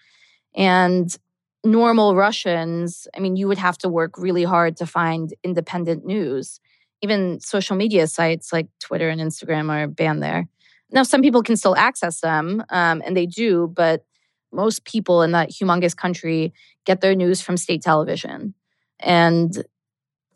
And 0.56 1.16
normal 1.62 2.16
Russians, 2.16 3.06
I 3.14 3.20
mean, 3.20 3.36
you 3.36 3.46
would 3.46 3.58
have 3.58 3.78
to 3.78 3.88
work 3.88 4.18
really 4.18 4.44
hard 4.44 4.76
to 4.78 4.86
find 4.86 5.34
independent 5.44 6.04
news. 6.04 6.60
Even 7.02 7.40
social 7.40 7.76
media 7.76 8.06
sites 8.06 8.52
like 8.52 8.68
Twitter 8.80 9.08
and 9.08 9.20
Instagram 9.20 9.70
are 9.70 9.86
banned 9.86 10.22
there. 10.22 10.48
Now, 10.90 11.02
some 11.02 11.22
people 11.22 11.42
can 11.42 11.56
still 11.56 11.76
access 11.76 12.20
them, 12.20 12.64
um, 12.70 13.02
and 13.04 13.16
they 13.16 13.26
do, 13.26 13.66
but 13.74 14.04
most 14.52 14.84
people 14.84 15.22
in 15.22 15.32
that 15.32 15.50
humongous 15.50 15.96
country 15.96 16.52
get 16.84 17.00
their 17.00 17.14
news 17.14 17.40
from 17.40 17.56
state 17.56 17.82
television. 17.82 18.54
And 19.00 19.64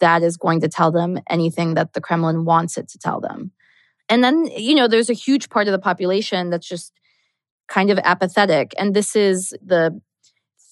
that 0.01 0.23
is 0.23 0.37
going 0.37 0.61
to 0.61 0.68
tell 0.68 0.90
them 0.90 1.20
anything 1.29 1.75
that 1.75 1.92
the 1.92 2.01
Kremlin 2.01 2.44
wants 2.44 2.77
it 2.77 2.88
to 2.88 2.99
tell 2.99 3.20
them. 3.20 3.53
And 4.09 4.25
then, 4.25 4.46
you 4.57 4.75
know, 4.75 4.88
there's 4.88 5.11
a 5.11 5.14
huge 5.14 5.49
part 5.51 5.68
of 5.68 5.73
the 5.73 5.79
population 5.79 6.51
that's 6.51 6.68
just 6.68 6.92
kind 7.68 7.90
of 7.90 7.99
apathetic. 8.03 8.73
And 8.77 8.94
this 8.94 9.14
is 9.14 9.55
the 9.64 10.01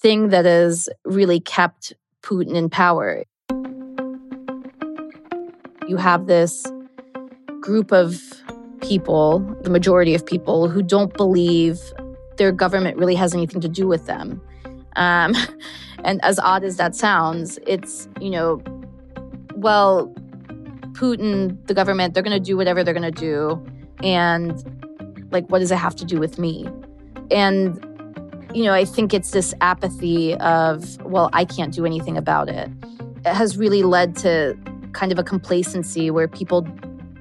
thing 0.02 0.30
that 0.30 0.44
has 0.44 0.88
really 1.04 1.38
kept 1.38 1.92
Putin 2.22 2.54
in 2.54 2.68
power. 2.68 3.24
You 5.88 5.96
have 5.96 6.26
this 6.26 6.64
group 7.60 7.92
of 7.92 8.22
people, 8.82 9.40
the 9.62 9.70
majority 9.70 10.14
of 10.14 10.24
people, 10.24 10.68
who 10.68 10.82
don't 10.82 11.14
believe 11.16 11.80
their 12.36 12.52
government 12.52 12.98
really 12.98 13.14
has 13.14 13.34
anything 13.34 13.60
to 13.62 13.68
do 13.68 13.88
with 13.88 14.06
them. 14.06 14.40
Um, 14.96 15.34
and 16.04 16.22
as 16.24 16.38
odd 16.38 16.62
as 16.62 16.76
that 16.76 16.94
sounds, 16.94 17.58
it's, 17.66 18.06
you 18.20 18.30
know, 18.30 18.62
well, 19.54 20.14
Putin, 20.92 21.66
the 21.66 21.74
government, 21.74 22.14
they're 22.14 22.22
going 22.22 22.36
to 22.36 22.44
do 22.44 22.56
whatever 22.56 22.84
they're 22.84 22.94
going 22.94 23.10
to 23.12 23.20
do. 23.20 23.64
And 24.02 25.26
like, 25.30 25.46
what 25.48 25.60
does 25.60 25.70
it 25.70 25.76
have 25.76 25.96
to 25.96 26.04
do 26.04 26.18
with 26.18 26.38
me? 26.38 26.68
And, 27.30 27.82
you 28.54 28.64
know, 28.64 28.72
I 28.72 28.84
think 28.84 29.14
it's 29.14 29.30
this 29.30 29.54
apathy 29.60 30.34
of, 30.36 31.02
well, 31.02 31.30
I 31.32 31.44
can't 31.44 31.72
do 31.72 31.84
anything 31.86 32.16
about 32.16 32.48
it. 32.48 32.70
It 33.24 33.34
has 33.34 33.56
really 33.56 33.82
led 33.82 34.16
to 34.18 34.56
kind 34.98 35.12
of 35.12 35.18
a 35.18 35.22
complacency 35.22 36.10
where 36.10 36.26
people 36.26 36.62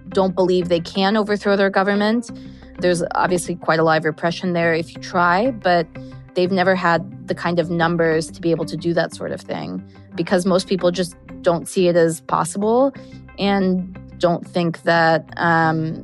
don't 0.09 0.33
believe 0.33 0.67
they 0.67 0.79
can 0.79 1.15
overthrow 1.15 1.55
their 1.55 1.69
government. 1.69 2.31
There's 2.79 3.03
obviously 3.13 3.55
quite 3.55 3.79
a 3.79 3.83
lot 3.83 3.99
of 3.99 4.03
repression 4.03 4.53
there 4.53 4.73
if 4.73 4.95
you 4.95 4.99
try, 4.99 5.51
but 5.51 5.87
they've 6.33 6.51
never 6.51 6.73
had 6.73 7.27
the 7.27 7.35
kind 7.35 7.59
of 7.59 7.69
numbers 7.69 8.31
to 8.31 8.41
be 8.41 8.49
able 8.49 8.65
to 8.65 8.75
do 8.75 8.95
that 8.95 9.13
sort 9.13 9.31
of 9.31 9.41
thing 9.41 9.83
because 10.15 10.43
most 10.43 10.67
people 10.67 10.89
just 10.89 11.15
don't 11.43 11.67
see 11.67 11.87
it 11.87 11.95
as 11.95 12.21
possible 12.21 12.91
and 13.37 13.95
don't 14.17 14.47
think 14.47 14.81
that 14.81 15.29
um, 15.37 16.03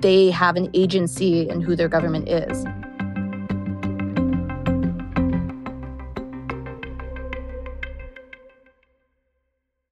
they 0.00 0.30
have 0.30 0.56
an 0.56 0.68
agency 0.74 1.48
in 1.48 1.60
who 1.60 1.76
their 1.76 1.88
government 1.88 2.28
is. 2.28 2.64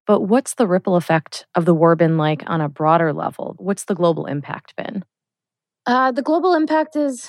But 0.07 0.23
what's 0.23 0.55
the 0.55 0.67
ripple 0.67 0.97
effect 0.97 1.47
of 1.55 1.65
the 1.65 1.75
war 1.75 1.97
been 1.97 2.17
like 2.17 2.45
on 2.47 2.61
a 2.61 2.69
broader 2.69 3.13
level? 3.13 3.57
What's 3.59 3.85
the 3.85 3.95
global 3.95 4.27
impact 4.27 4.75
been? 4.77 5.05
Uh, 5.85 6.13
the 6.13 6.23
global 6.23 6.55
impact 6.55 6.97
is, 6.97 7.29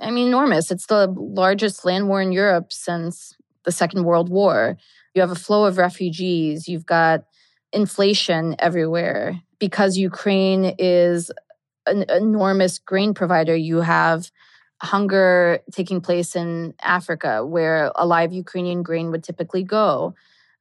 I 0.00 0.10
mean, 0.10 0.28
enormous. 0.28 0.70
It's 0.70 0.86
the 0.86 1.12
largest 1.16 1.84
land 1.84 2.08
war 2.08 2.22
in 2.22 2.32
Europe 2.32 2.72
since 2.72 3.34
the 3.64 3.72
Second 3.72 4.04
World 4.04 4.28
War. 4.28 4.76
You 5.14 5.20
have 5.20 5.30
a 5.30 5.36
flow 5.36 5.64
of 5.64 5.78
refugees. 5.78 6.68
You've 6.68 6.86
got 6.86 7.24
inflation 7.72 8.54
everywhere. 8.58 9.40
Because 9.58 9.96
Ukraine 9.96 10.74
is 10.78 11.30
an 11.86 12.04
enormous 12.10 12.78
grain 12.78 13.14
provider, 13.14 13.56
you 13.56 13.80
have 13.80 14.30
hunger 14.82 15.60
taking 15.72 16.00
place 16.00 16.36
in 16.36 16.74
Africa, 16.82 17.44
where 17.44 17.90
a 17.96 18.06
of 18.06 18.32
Ukrainian 18.32 18.82
grain 18.82 19.10
would 19.10 19.24
typically 19.24 19.62
go. 19.62 20.14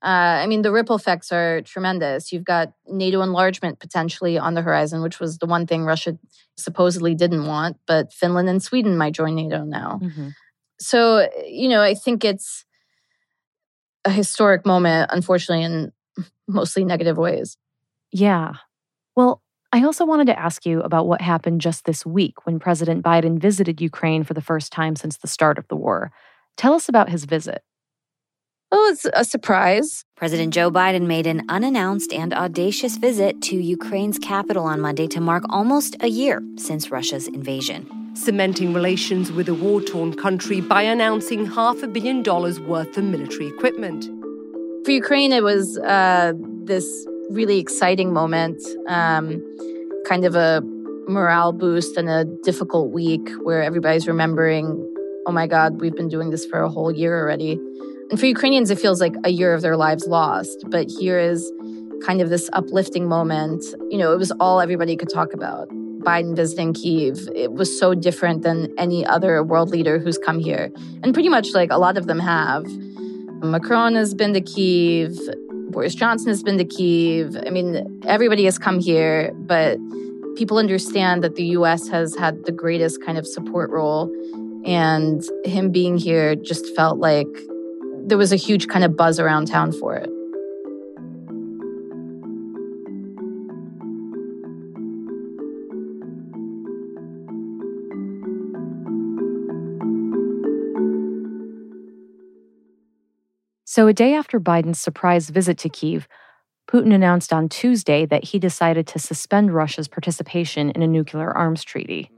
Uh, 0.04 0.44
I 0.44 0.48
mean, 0.48 0.62
the 0.62 0.72
ripple 0.72 0.96
effects 0.96 1.32
are 1.32 1.62
tremendous. 1.62 2.32
You've 2.32 2.44
got 2.44 2.74
NATO 2.88 3.22
enlargement 3.22 3.80
potentially 3.80 4.38
on 4.38 4.54
the 4.54 4.62
horizon, 4.62 5.02
which 5.02 5.20
was 5.20 5.40
the 5.40 5.48
one 5.48 5.66
thing 5.66 5.84
Russia 5.84 6.18
supposedly 6.58 7.16
didn't 7.16 7.48
want, 7.48 7.78
but 7.88 8.14
Finland 8.14 8.50
and 8.50 8.62
Sweden 8.62 8.98
might 8.98 9.14
join 9.14 9.36
NATO 9.36 9.64
now. 9.64 10.00
Mm-hmm. 10.04 10.30
So, 10.80 11.28
you 11.46 11.70
know, 11.70 11.82
I 11.82 11.96
think 11.96 12.24
it's 12.24 12.66
a 14.04 14.12
historic 14.12 14.66
moment, 14.66 15.10
unfortunately, 15.12 15.64
in 15.64 15.92
mostly 16.48 16.86
negative 16.86 17.18
ways. 17.18 17.58
Yeah. 18.12 18.54
Well, 19.16 19.42
I 19.72 19.84
also 19.84 20.06
wanted 20.06 20.28
to 20.28 20.40
ask 20.40 20.66
you 20.66 20.82
about 20.82 21.08
what 21.08 21.22
happened 21.22 21.62
just 21.62 21.86
this 21.86 22.06
week 22.06 22.46
when 22.46 22.60
President 22.60 23.04
Biden 23.04 23.40
visited 23.40 23.82
Ukraine 23.82 24.24
for 24.24 24.34
the 24.34 24.42
first 24.42 24.72
time 24.72 24.96
since 24.96 25.18
the 25.18 25.28
start 25.28 25.58
of 25.58 25.68
the 25.68 25.76
war. 25.76 26.12
Tell 26.56 26.74
us 26.74 26.88
about 26.88 27.10
his 27.10 27.26
visit. 27.26 27.64
Oh, 28.78 28.92
it's 28.92 29.06
a 29.14 29.24
surprise. 29.24 30.04
President 30.18 30.54
Joe 30.54 30.70
Biden 30.70 31.08
made 31.08 31.28
an 31.28 31.44
unannounced 31.48 32.12
and 32.12 32.34
audacious 32.34 32.98
visit 32.98 33.42
to 33.44 33.56
Ukraine's 33.56 34.20
capital 34.20 34.66
on 34.66 34.82
Monday 34.82 35.08
to 35.08 35.22
mark 35.22 35.46
almost 35.48 35.96
a 36.02 36.08
year 36.08 36.44
since 36.58 36.92
Russia's 36.92 37.30
invasion. 37.30 37.88
Cementing 38.18 38.74
relations 38.74 39.32
with 39.32 39.48
a 39.48 39.54
war 39.54 39.80
torn 39.82 40.14
country 40.14 40.60
by 40.60 40.82
announcing 40.82 41.46
half 41.46 41.84
a 41.84 41.88
billion 41.88 42.22
dollars 42.22 42.60
worth 42.60 42.98
of 42.98 43.06
military 43.06 43.48
equipment. 43.48 44.10
For 44.84 44.92
Ukraine, 44.92 45.32
it 45.32 45.42
was 45.42 45.78
uh, 45.78 46.34
this 46.66 46.86
really 47.30 47.60
exciting 47.60 48.12
moment, 48.12 48.62
um, 48.90 49.42
kind 50.06 50.26
of 50.26 50.36
a 50.36 50.62
morale 51.08 51.54
boost 51.54 51.98
in 51.98 52.10
a 52.10 52.26
difficult 52.44 52.92
week 52.92 53.26
where 53.42 53.64
everybody's 53.64 54.06
remembering, 54.06 54.66
oh 55.28 55.32
my 55.32 55.48
God, 55.48 55.80
we've 55.80 55.96
been 55.96 56.10
doing 56.10 56.30
this 56.30 56.46
for 56.46 56.60
a 56.62 56.70
whole 56.70 56.92
year 56.92 57.18
already. 57.18 57.58
And 58.12 58.20
for 58.20 58.28
Ukrainians, 58.28 58.70
it 58.70 58.80
feels 58.80 59.02
like 59.02 59.16
a 59.24 59.30
year 59.30 59.54
of 59.54 59.62
their 59.62 59.76
lives 59.76 60.06
lost. 60.08 60.64
But 60.68 60.88
here 60.90 61.18
is 61.18 61.52
kind 62.06 62.22
of 62.22 62.30
this 62.30 62.50
uplifting 62.54 63.08
moment. 63.08 63.64
You 63.90 63.98
know, 63.98 64.14
it 64.14 64.20
was 64.20 64.32
all 64.40 64.62
everybody 64.62 64.96
could 64.96 65.10
talk 65.10 65.34
about. 65.34 65.70
Biden 66.00 66.36
visiting 66.36 66.74
Kiev. 66.74 67.28
It 67.34 67.54
was 67.54 67.80
so 67.80 67.96
different 67.96 68.44
than 68.44 68.72
any 68.78 69.04
other 69.06 69.44
world 69.44 69.70
leader 69.70 69.98
who's 69.98 70.20
come 70.20 70.40
here. 70.40 70.72
And 71.02 71.14
pretty 71.14 71.30
much 71.30 71.54
like 71.54 71.72
a 71.72 71.80
lot 71.80 71.98
of 71.98 72.06
them 72.06 72.20
have. 72.20 72.66
Macron 73.42 73.96
has 73.96 74.14
been 74.14 74.34
to 74.34 74.42
Kiev. 74.42 75.18
Boris 75.72 75.96
Johnson 75.96 76.28
has 76.30 76.44
been 76.44 76.60
to 76.60 76.66
Kiev. 76.66 77.36
I 77.46 77.50
mean, 77.50 78.02
everybody 78.06 78.46
has 78.46 78.60
come 78.60 78.80
here, 78.80 79.34
but 79.34 79.80
people 80.36 80.60
understand 80.60 81.24
that 81.24 81.36
the 81.36 81.46
US 81.58 81.88
has 81.88 82.16
had 82.16 82.46
the 82.46 82.52
greatest 82.52 83.04
kind 83.04 83.18
of 83.18 83.26
support 83.26 83.72
role. 83.72 84.14
And 84.64 85.24
him 85.44 85.72
being 85.72 85.98
here 85.98 86.36
just 86.36 86.76
felt 86.76 87.00
like 87.00 87.28
there 88.07 88.19
was 88.19 88.33
a 88.33 88.37
huge 88.37 88.67
kind 88.69 88.85
of 88.85 88.97
buzz 88.97 89.21
around 89.21 89.47
town 89.47 89.73
for 89.73 89.95
it. 89.95 90.11
So, 103.65 103.87
a 103.87 103.93
day 103.93 104.15
after 104.15 104.41
Biden's 104.41 104.81
surprise 104.81 105.31
visit 105.31 105.57
to 105.59 105.69
Kiev, 105.69 106.09
Putin 106.69 106.93
announced 106.93 107.33
on 107.33 107.49
Tuesday 107.49 108.05
that 108.07 108.25
he 108.25 108.39
decided 108.41 108.87
to 108.89 108.99
suspend 108.99 109.55
Russia's 109.55 109.87
participation 109.87 110.71
in 110.71 110.83
a 110.83 110.89
nuclear 110.89 111.31
arms 111.31 111.63
treaty. 111.63 112.11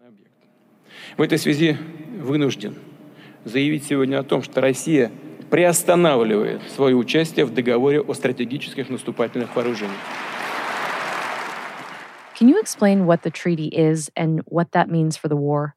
В 1.19 1.23
этой 1.23 1.39
связи 1.39 1.77
вынужден 2.19 2.77
заявить 3.45 3.85
сегодня 3.85 4.19
о 4.19 4.23
том, 4.23 4.43
что 4.43 4.63
Россия 4.63 5.13
приостанавливает 5.51 6.63
свое 6.75 6.97
участие 6.97 7.45
в 7.45 7.53
договоре 7.53 8.01
о 8.01 8.15
стратегических 8.15 8.89
наступательных 8.89 9.55
вооружениях. 9.55 9.99
Can 12.35 12.49
you 12.49 12.59
explain 12.59 13.07
what 13.07 13.23
the 13.23 13.31
treaty 13.31 13.69
is 13.69 14.11
and 14.17 14.41
what 14.47 14.73
that 14.73 14.89
means 14.89 15.17
for 15.17 15.29
the 15.29 15.37
war? 15.37 15.77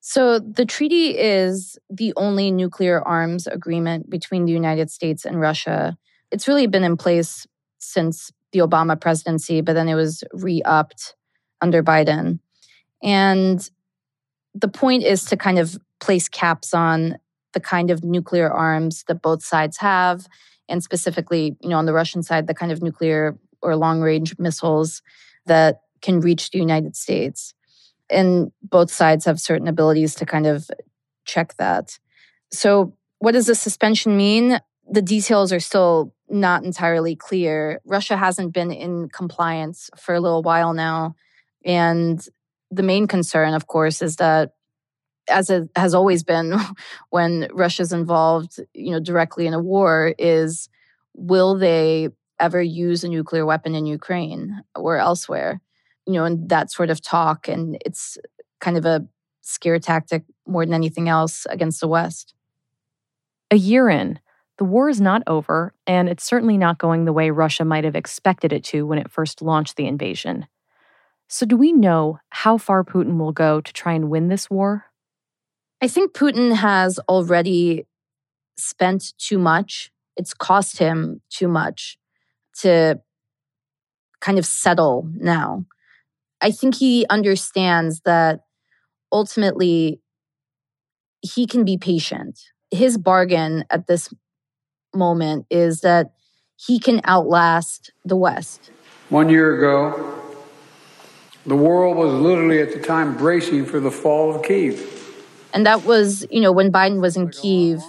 So, 0.00 0.38
the 0.38 0.64
treaty 0.64 1.18
is 1.18 1.76
the 1.90 2.12
only 2.16 2.50
nuclear 2.50 3.02
arms 3.02 3.46
agreement 3.46 4.08
between 4.08 4.44
the 4.44 4.52
United 4.52 4.90
States 4.90 5.24
and 5.24 5.40
Russia. 5.40 5.96
It's 6.30 6.46
really 6.46 6.66
been 6.66 6.84
in 6.84 6.96
place 6.96 7.46
since 7.78 8.30
the 8.52 8.60
Obama 8.60 9.00
presidency, 9.00 9.60
but 9.60 9.74
then 9.74 9.88
it 9.88 9.94
was 9.94 10.22
re 10.32 10.62
upped 10.64 11.16
under 11.60 11.82
Biden. 11.82 12.38
And 13.02 13.68
the 14.54 14.68
point 14.68 15.04
is 15.04 15.24
to 15.26 15.36
kind 15.36 15.58
of 15.58 15.78
place 16.00 16.28
caps 16.28 16.74
on 16.74 17.18
the 17.53 17.59
kind 17.59 17.91
of 17.91 18.03
nuclear 18.03 18.51
arms 18.51 19.03
that 19.07 19.21
both 19.21 19.43
sides 19.43 19.77
have, 19.77 20.27
and 20.69 20.83
specifically, 20.83 21.55
you 21.61 21.69
know, 21.69 21.77
on 21.77 21.85
the 21.85 21.93
Russian 21.93 22.23
side, 22.23 22.47
the 22.47 22.53
kind 22.53 22.71
of 22.71 22.81
nuclear 22.81 23.37
or 23.61 23.75
long 23.75 24.01
range 24.01 24.37
missiles 24.37 25.01
that 25.45 25.81
can 26.01 26.19
reach 26.19 26.51
the 26.51 26.59
United 26.59 26.95
States. 26.95 27.53
And 28.09 28.51
both 28.61 28.91
sides 28.91 29.25
have 29.25 29.39
certain 29.39 29.67
abilities 29.67 30.15
to 30.15 30.25
kind 30.25 30.45
of 30.45 30.69
check 31.25 31.55
that. 31.57 31.97
So, 32.51 32.93
what 33.19 33.31
does 33.31 33.47
the 33.47 33.55
suspension 33.55 34.17
mean? 34.17 34.59
The 34.89 35.01
details 35.01 35.53
are 35.53 35.61
still 35.61 36.13
not 36.29 36.63
entirely 36.63 37.15
clear. 37.15 37.79
Russia 37.85 38.17
hasn't 38.17 38.53
been 38.53 38.71
in 38.71 39.07
compliance 39.09 39.89
for 39.97 40.13
a 40.13 40.19
little 40.19 40.43
while 40.43 40.73
now. 40.73 41.15
And 41.63 42.25
the 42.69 42.83
main 42.83 43.07
concern, 43.07 43.53
of 43.53 43.67
course, 43.67 44.01
is 44.01 44.17
that 44.17 44.51
as 45.29 45.49
it 45.49 45.69
has 45.75 45.93
always 45.93 46.23
been 46.23 46.53
when 47.09 47.47
Russia's 47.53 47.91
involved, 47.91 48.59
you 48.73 48.91
know, 48.91 48.99
directly 48.99 49.47
in 49.47 49.53
a 49.53 49.61
war, 49.61 50.13
is 50.17 50.69
will 51.13 51.57
they 51.57 52.09
ever 52.39 52.61
use 52.61 53.03
a 53.03 53.09
nuclear 53.09 53.45
weapon 53.45 53.75
in 53.75 53.85
Ukraine 53.85 54.63
or 54.75 54.97
elsewhere? 54.97 55.61
You 56.05 56.13
know, 56.13 56.25
and 56.25 56.49
that 56.49 56.71
sort 56.71 56.89
of 56.89 57.01
talk, 57.01 57.47
and 57.47 57.77
it's 57.85 58.17
kind 58.59 58.77
of 58.77 58.85
a 58.85 59.07
scare 59.41 59.79
tactic 59.79 60.23
more 60.47 60.65
than 60.65 60.73
anything 60.73 61.07
else 61.07 61.45
against 61.49 61.79
the 61.79 61.87
West. 61.87 62.33
A 63.51 63.55
year 63.55 63.89
in, 63.89 64.19
the 64.57 64.65
war 64.65 64.89
is 64.89 65.01
not 65.01 65.23
over, 65.27 65.73
and 65.87 66.09
it's 66.09 66.23
certainly 66.23 66.57
not 66.57 66.77
going 66.77 67.05
the 67.05 67.13
way 67.13 67.29
Russia 67.29 67.65
might 67.65 67.83
have 67.83 67.95
expected 67.95 68.51
it 68.51 68.63
to 68.65 68.85
when 68.85 68.99
it 68.99 69.11
first 69.11 69.41
launched 69.41 69.75
the 69.75 69.87
invasion. 69.87 70.47
So, 71.27 71.45
do 71.45 71.57
we 71.57 71.73
know 71.73 72.19
how 72.29 72.57
far 72.57 72.83
Putin 72.83 73.17
will 73.17 73.31
go 73.31 73.61
to 73.61 73.73
try 73.73 73.93
and 73.93 74.09
win 74.09 74.27
this 74.27 74.49
war? 74.49 74.85
I 75.83 75.87
think 75.89 76.13
Putin 76.13 76.55
has 76.55 76.97
already 77.09 77.85
spent 78.57 79.11
too 79.17 79.37
much. 79.37 79.91
It's 80.15 80.33
cost 80.33 80.77
him 80.77 81.21
too 81.29 81.49
much 81.49 81.97
to 82.61 83.01
kind 84.21 84.39
of 84.39 84.45
settle 84.45 85.09
now. 85.13 85.65
I 86.39 86.51
think 86.51 86.75
he 86.75 87.05
understands 87.09 87.99
that 88.05 88.45
ultimately 89.11 89.99
he 91.19 91.45
can 91.45 91.65
be 91.65 91.77
patient. 91.77 92.39
His 92.71 92.97
bargain 92.97 93.65
at 93.69 93.87
this 93.87 94.07
moment 94.95 95.47
is 95.49 95.81
that 95.81 96.13
he 96.55 96.79
can 96.79 97.01
outlast 97.03 97.91
the 98.05 98.15
West. 98.15 98.71
One 99.09 99.27
year 99.27 99.57
ago, 99.57 100.17
the 101.45 101.57
world 101.57 101.97
was 101.97 102.13
literally 102.13 102.61
at 102.61 102.71
the 102.71 102.79
time 102.79 103.17
bracing 103.17 103.65
for 103.65 103.81
the 103.81 103.91
fall 103.91 104.33
of 104.33 104.43
Kiev. 104.43 105.02
And 105.53 105.67
that 105.67 105.85
was, 105.85 106.25
you 106.31 106.41
know, 106.41 106.51
when 106.51 106.71
Biden 106.71 106.99
was 106.99 107.15
in 107.15 107.29
Kiev, 107.29 107.81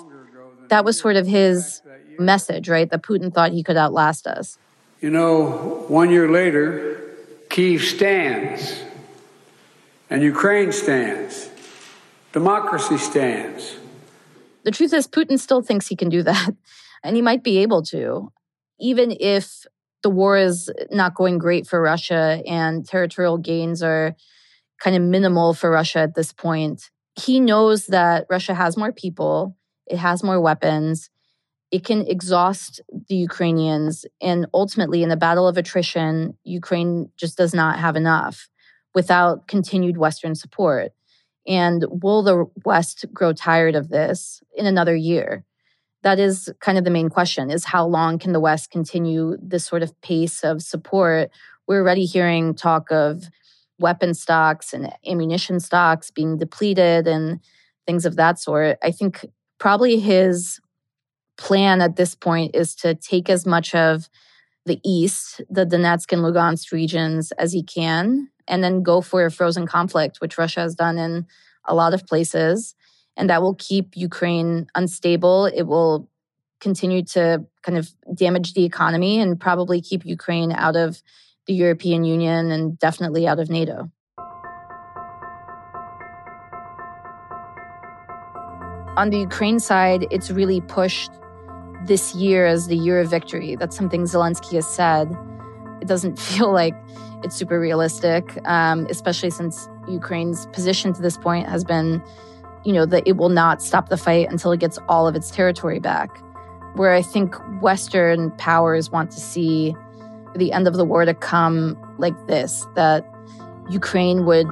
that 0.68 0.84
was 0.84 0.98
sort 0.98 1.16
of 1.16 1.26
his 1.26 1.80
message, 2.18 2.68
right? 2.68 2.88
That 2.90 3.02
Putin 3.02 3.32
thought 3.32 3.52
he 3.52 3.62
could 3.62 3.78
outlast 3.78 4.26
us. 4.26 4.58
You 5.00 5.10
know, 5.10 5.84
one 5.88 6.10
year 6.10 6.30
later, 6.30 7.00
Kiev 7.48 7.82
stands, 7.82 8.82
and 10.10 10.22
Ukraine 10.22 10.72
stands, 10.72 11.48
democracy 12.32 12.98
stands. 12.98 13.76
The 14.64 14.70
truth 14.70 14.92
is, 14.92 15.06
Putin 15.08 15.38
still 15.38 15.62
thinks 15.62 15.88
he 15.88 15.96
can 15.96 16.10
do 16.10 16.22
that, 16.22 16.54
and 17.02 17.16
he 17.16 17.22
might 17.22 17.42
be 17.42 17.58
able 17.58 17.82
to, 17.84 18.30
even 18.78 19.16
if 19.18 19.64
the 20.02 20.10
war 20.10 20.36
is 20.36 20.70
not 20.90 21.14
going 21.14 21.38
great 21.38 21.66
for 21.66 21.80
Russia 21.80 22.42
and 22.46 22.86
territorial 22.86 23.38
gains 23.38 23.82
are 23.82 24.14
kind 24.78 24.94
of 24.94 25.02
minimal 25.02 25.54
for 25.54 25.70
Russia 25.70 26.00
at 26.00 26.14
this 26.14 26.30
point 26.30 26.90
he 27.16 27.40
knows 27.40 27.86
that 27.86 28.26
Russia 28.28 28.54
has 28.54 28.76
more 28.76 28.92
people, 28.92 29.56
it 29.86 29.98
has 29.98 30.22
more 30.22 30.40
weapons, 30.40 31.10
it 31.70 31.84
can 31.84 32.06
exhaust 32.06 32.80
the 33.08 33.16
Ukrainians. 33.16 34.06
And 34.20 34.46
ultimately, 34.54 35.02
in 35.02 35.08
the 35.08 35.16
battle 35.16 35.48
of 35.48 35.56
attrition, 35.56 36.36
Ukraine 36.44 37.10
just 37.16 37.36
does 37.36 37.54
not 37.54 37.78
have 37.78 37.96
enough 37.96 38.48
without 38.94 39.48
continued 39.48 39.96
Western 39.96 40.34
support. 40.34 40.92
And 41.46 41.84
will 41.88 42.22
the 42.22 42.46
West 42.64 43.04
grow 43.12 43.32
tired 43.32 43.74
of 43.74 43.88
this 43.88 44.42
in 44.56 44.66
another 44.66 44.94
year? 44.94 45.44
That 46.02 46.18
is 46.18 46.52
kind 46.60 46.78
of 46.78 46.84
the 46.84 46.90
main 46.90 47.08
question 47.08 47.50
is 47.50 47.64
how 47.64 47.86
long 47.86 48.18
can 48.18 48.32
the 48.32 48.40
West 48.40 48.70
continue 48.70 49.36
this 49.42 49.64
sort 49.64 49.82
of 49.82 49.98
pace 50.00 50.44
of 50.44 50.62
support? 50.62 51.30
We're 51.66 51.80
already 51.80 52.04
hearing 52.04 52.54
talk 52.54 52.90
of 52.90 53.24
weapon 53.84 54.14
stocks 54.14 54.72
and 54.72 54.90
ammunition 55.06 55.60
stocks 55.60 56.10
being 56.10 56.38
depleted 56.38 57.06
and 57.06 57.40
things 57.86 58.06
of 58.06 58.16
that 58.16 58.38
sort. 58.38 58.78
I 58.82 58.90
think 58.90 59.26
probably 59.58 60.00
his 60.00 60.58
plan 61.36 61.82
at 61.82 61.96
this 61.96 62.14
point 62.14 62.56
is 62.56 62.74
to 62.76 62.94
take 62.94 63.28
as 63.28 63.44
much 63.44 63.74
of 63.74 64.08
the 64.64 64.80
east, 64.82 65.42
the 65.50 65.66
Donetsk 65.66 66.10
and 66.12 66.22
Lugansk 66.22 66.72
regions, 66.72 67.30
as 67.32 67.52
he 67.52 67.62
can, 67.62 68.28
and 68.48 68.64
then 68.64 68.82
go 68.82 69.02
for 69.02 69.26
a 69.26 69.30
frozen 69.30 69.66
conflict, 69.66 70.20
which 70.20 70.38
Russia 70.38 70.60
has 70.60 70.74
done 70.74 70.96
in 70.96 71.26
a 71.66 71.74
lot 71.74 71.92
of 71.92 72.06
places. 72.06 72.74
And 73.18 73.28
that 73.28 73.42
will 73.42 73.54
keep 73.54 73.96
Ukraine 73.96 74.66
unstable. 74.74 75.46
It 75.46 75.64
will 75.64 76.08
continue 76.60 77.02
to 77.16 77.44
kind 77.62 77.76
of 77.76 77.90
damage 78.14 78.54
the 78.54 78.64
economy 78.64 79.20
and 79.20 79.38
probably 79.38 79.82
keep 79.82 80.06
Ukraine 80.06 80.52
out 80.52 80.76
of 80.76 81.02
the 81.46 81.54
European 81.54 82.04
Union 82.04 82.50
and 82.50 82.78
definitely 82.78 83.26
out 83.26 83.38
of 83.38 83.50
NATO. 83.50 83.90
On 88.96 89.10
the 89.10 89.18
Ukraine 89.18 89.58
side, 89.58 90.06
it's 90.10 90.30
really 90.30 90.60
pushed 90.60 91.10
this 91.86 92.14
year 92.14 92.46
as 92.46 92.68
the 92.68 92.76
year 92.76 93.00
of 93.00 93.10
victory. 93.10 93.56
That's 93.56 93.76
something 93.76 94.04
Zelensky 94.04 94.52
has 94.52 94.66
said. 94.66 95.14
It 95.80 95.88
doesn't 95.88 96.18
feel 96.28 96.52
like 96.52 96.74
it's 97.22 97.34
super 97.34 97.58
realistic, 97.58 98.38
um, 98.46 98.86
especially 98.88 99.30
since 99.30 99.68
Ukraine's 99.88 100.46
position 100.46 100.92
to 100.92 101.02
this 101.02 101.16
point 101.16 101.48
has 101.48 101.64
been, 101.64 102.02
you 102.64 102.72
know, 102.72 102.86
that 102.86 103.02
it 103.06 103.16
will 103.16 103.28
not 103.30 103.62
stop 103.62 103.88
the 103.88 103.96
fight 103.96 104.30
until 104.30 104.52
it 104.52 104.60
gets 104.60 104.78
all 104.88 105.08
of 105.08 105.16
its 105.16 105.30
territory 105.30 105.80
back. 105.80 106.10
Where 106.74 106.92
I 106.92 107.02
think 107.02 107.34
Western 107.60 108.30
powers 108.32 108.90
want 108.90 109.10
to 109.12 109.20
see 109.20 109.74
the 110.34 110.52
end 110.52 110.66
of 110.66 110.74
the 110.74 110.84
war 110.84 111.04
to 111.04 111.14
come 111.14 111.76
like 111.98 112.26
this 112.26 112.66
that 112.74 113.06
Ukraine 113.70 114.26
would 114.26 114.46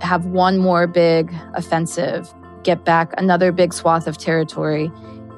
have 0.00 0.26
one 0.26 0.58
more 0.58 0.86
big 0.86 1.32
offensive, 1.54 2.32
get 2.62 2.84
back 2.84 3.12
another 3.18 3.52
big 3.52 3.72
swath 3.72 4.06
of 4.06 4.18
territory, 4.18 4.90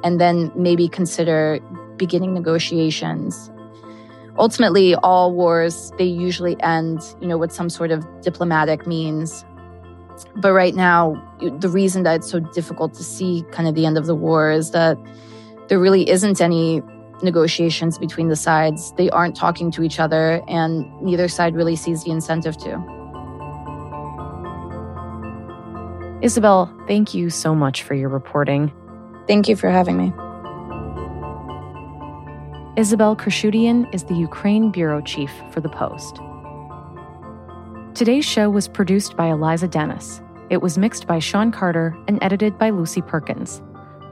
and 0.05 0.21
then 0.21 0.53
maybe 0.55 0.89
consider 0.89 1.59
beginning 1.97 2.35
negotiations. 2.35 3.51
Ultimately, 4.39 4.95
all 4.97 5.33
wars 5.33 5.93
they 5.99 6.05
usually 6.05 6.61
end, 6.63 7.03
you 7.21 7.29
know, 7.29 7.37
with 7.37 7.53
some 7.53 7.69
sort 7.69 7.91
of 7.91 8.07
diplomatic 8.23 8.87
means. 8.87 9.45
But 10.37 10.53
right 10.53 10.75
now, 10.75 11.21
the 11.59 11.69
reason 11.69 12.05
that 12.05 12.17
it's 12.17 12.31
so 12.31 12.41
difficult 12.41 12.95
to 12.95 13.05
see 13.05 13.45
kind 13.51 13.69
of 13.69 13.75
the 13.75 13.85
end 13.85 13.99
of 13.99 14.07
the 14.07 14.15
war 14.15 14.51
is 14.51 14.71
that 14.71 14.97
there 15.69 15.79
really 15.79 16.09
isn't 16.09 16.41
any 16.41 16.83
negotiations 17.23 17.99
between 17.99 18.29
the 18.29 18.37
sides. 18.37 18.93
They 18.93 19.11
aren't 19.11 19.37
talking 19.37 19.71
to 19.73 19.83
each 19.83 20.01
other, 20.01 20.43
and 20.49 20.91
neither 21.01 21.29
side 21.29 21.55
really 21.55 21.77
sees 21.77 22.05
the 22.05 22.11
incentive 22.11 22.57
to. 22.59 22.83
Isabelle, 26.23 26.73
thank 26.87 27.15
you 27.15 27.31
so 27.31 27.55
much 27.55 27.83
for 27.83 27.95
your 27.95 28.09
reporting. 28.09 28.73
Thank 29.27 29.49
you 29.49 29.57
for 29.57 29.71
having 29.71 29.97
me. 29.97 30.13
Isabelle 32.81 33.17
Khurshudyan 33.17 33.93
is 33.95 34.05
the 34.05 34.15
Ukraine 34.15 34.71
bureau 34.71 35.03
chief 35.03 35.31
for 35.51 35.61
The 35.61 35.69
Post. 35.69 36.21
Today's 37.95 38.25
show 38.25 38.49
was 38.49 38.69
produced 38.69 39.17
by 39.17 39.27
Eliza 39.27 39.69
Dennis. 39.69 40.23
It 40.49 40.63
was 40.63 40.79
mixed 40.79 41.07
by 41.07 41.19
Sean 41.19 41.53
Carter 41.53 41.97
and 42.09 42.19
edited 42.23 42.57
by 42.57 42.71
Lucy 42.71 43.03
Perkins. 43.03 43.61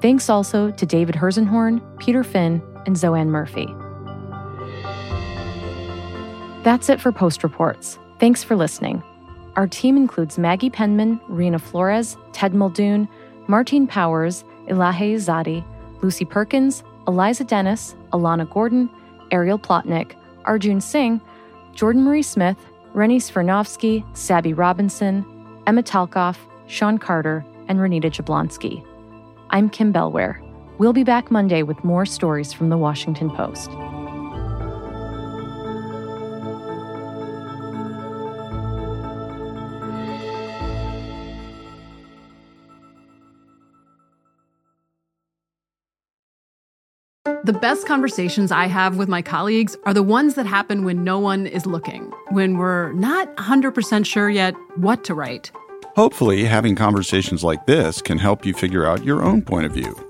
Thanks 0.03 0.29
also 0.29 0.70
to 0.70 0.87
David 0.87 1.14
Herszenhorn, 1.14 1.81
Peter 1.99 2.23
Finn, 2.23 2.61
and 2.87 2.97
Zoanne 2.97 3.29
Murphy. 3.29 3.66
That's 6.62 6.88
it 6.88 7.01
for 7.01 7.12
Post 7.12 7.43
Reports. 7.43 7.99
Thanks 8.19 8.45
for 8.45 8.55
listening. 8.55 9.03
Our 9.57 9.66
team 9.66 9.97
includes 9.97 10.38
Maggie 10.38 10.71
Penman, 10.71 11.19
Reena 11.29 11.61
Flores, 11.61 12.16
Ted 12.33 12.55
Muldoon, 12.55 13.09
Martine 13.47 13.87
Powers, 13.87 14.45
Elahe 14.69 15.14
Izadi, 15.14 15.64
Lucy 16.03 16.25
Perkins, 16.25 16.85
Eliza 17.09 17.45
Dennis, 17.45 17.97
Alana 18.12 18.49
Gordon, 18.49 18.90
Ariel 19.31 19.59
Plotnick, 19.59 20.12
Arjun 20.45 20.81
Singh, 20.81 21.21
Jordan 21.75 22.05
Marie 22.05 22.23
Smith, 22.23 22.59
Rennie 22.93 23.19
Svirnovsky, 23.19 24.05
Sabby 24.16 24.53
Robinson, 24.53 25.25
Emma 25.66 25.83
Talkoff, 25.83 26.37
Sean 26.66 26.99
Carter, 26.99 27.45
and 27.69 27.79
Renita 27.79 28.11
Jablonski. 28.11 28.85
I'm 29.51 29.69
Kim 29.69 29.93
Bellware. 29.93 30.50
We'll 30.81 30.95
be 30.95 31.05
back 31.05 31.31
Monday 31.31 31.62
with 31.62 31.85
more 31.85 32.07
stories 32.07 32.55
from 32.55 32.71
the 32.71 32.79
Washington 32.79 33.29
Post. 33.29 33.71
The 47.45 47.53
best 47.53 47.87
conversations 47.87 48.51
I 48.51 48.64
have 48.64 48.97
with 48.97 49.11
my 49.11 49.21
colleagues 49.21 49.77
are 49.85 49.93
the 49.93 50.03
ones 50.03 50.33
that 50.37 50.47
happen 50.47 50.87
when 50.87 51.05
no 51.05 51.19
one 51.19 51.47
is 51.47 51.66
looking, 51.66 52.11
when 52.31 52.57
we're 52.57 52.95
not 52.95 53.37
100% 53.37 54.07
sure 54.07 54.31
yet 54.31 54.55
what 54.77 55.05
to 55.05 55.14
write. 55.14 55.53
Hopefully, 55.95 56.45
having 56.45 56.75
conversations 56.75 57.45
like 57.45 57.66
this 57.66 58.01
can 58.01 58.16
help 58.16 58.47
you 58.47 58.55
figure 58.55 58.87
out 58.87 59.05
your 59.05 59.23
own 59.23 59.43
point 59.43 59.66
of 59.66 59.73
view. 59.73 60.10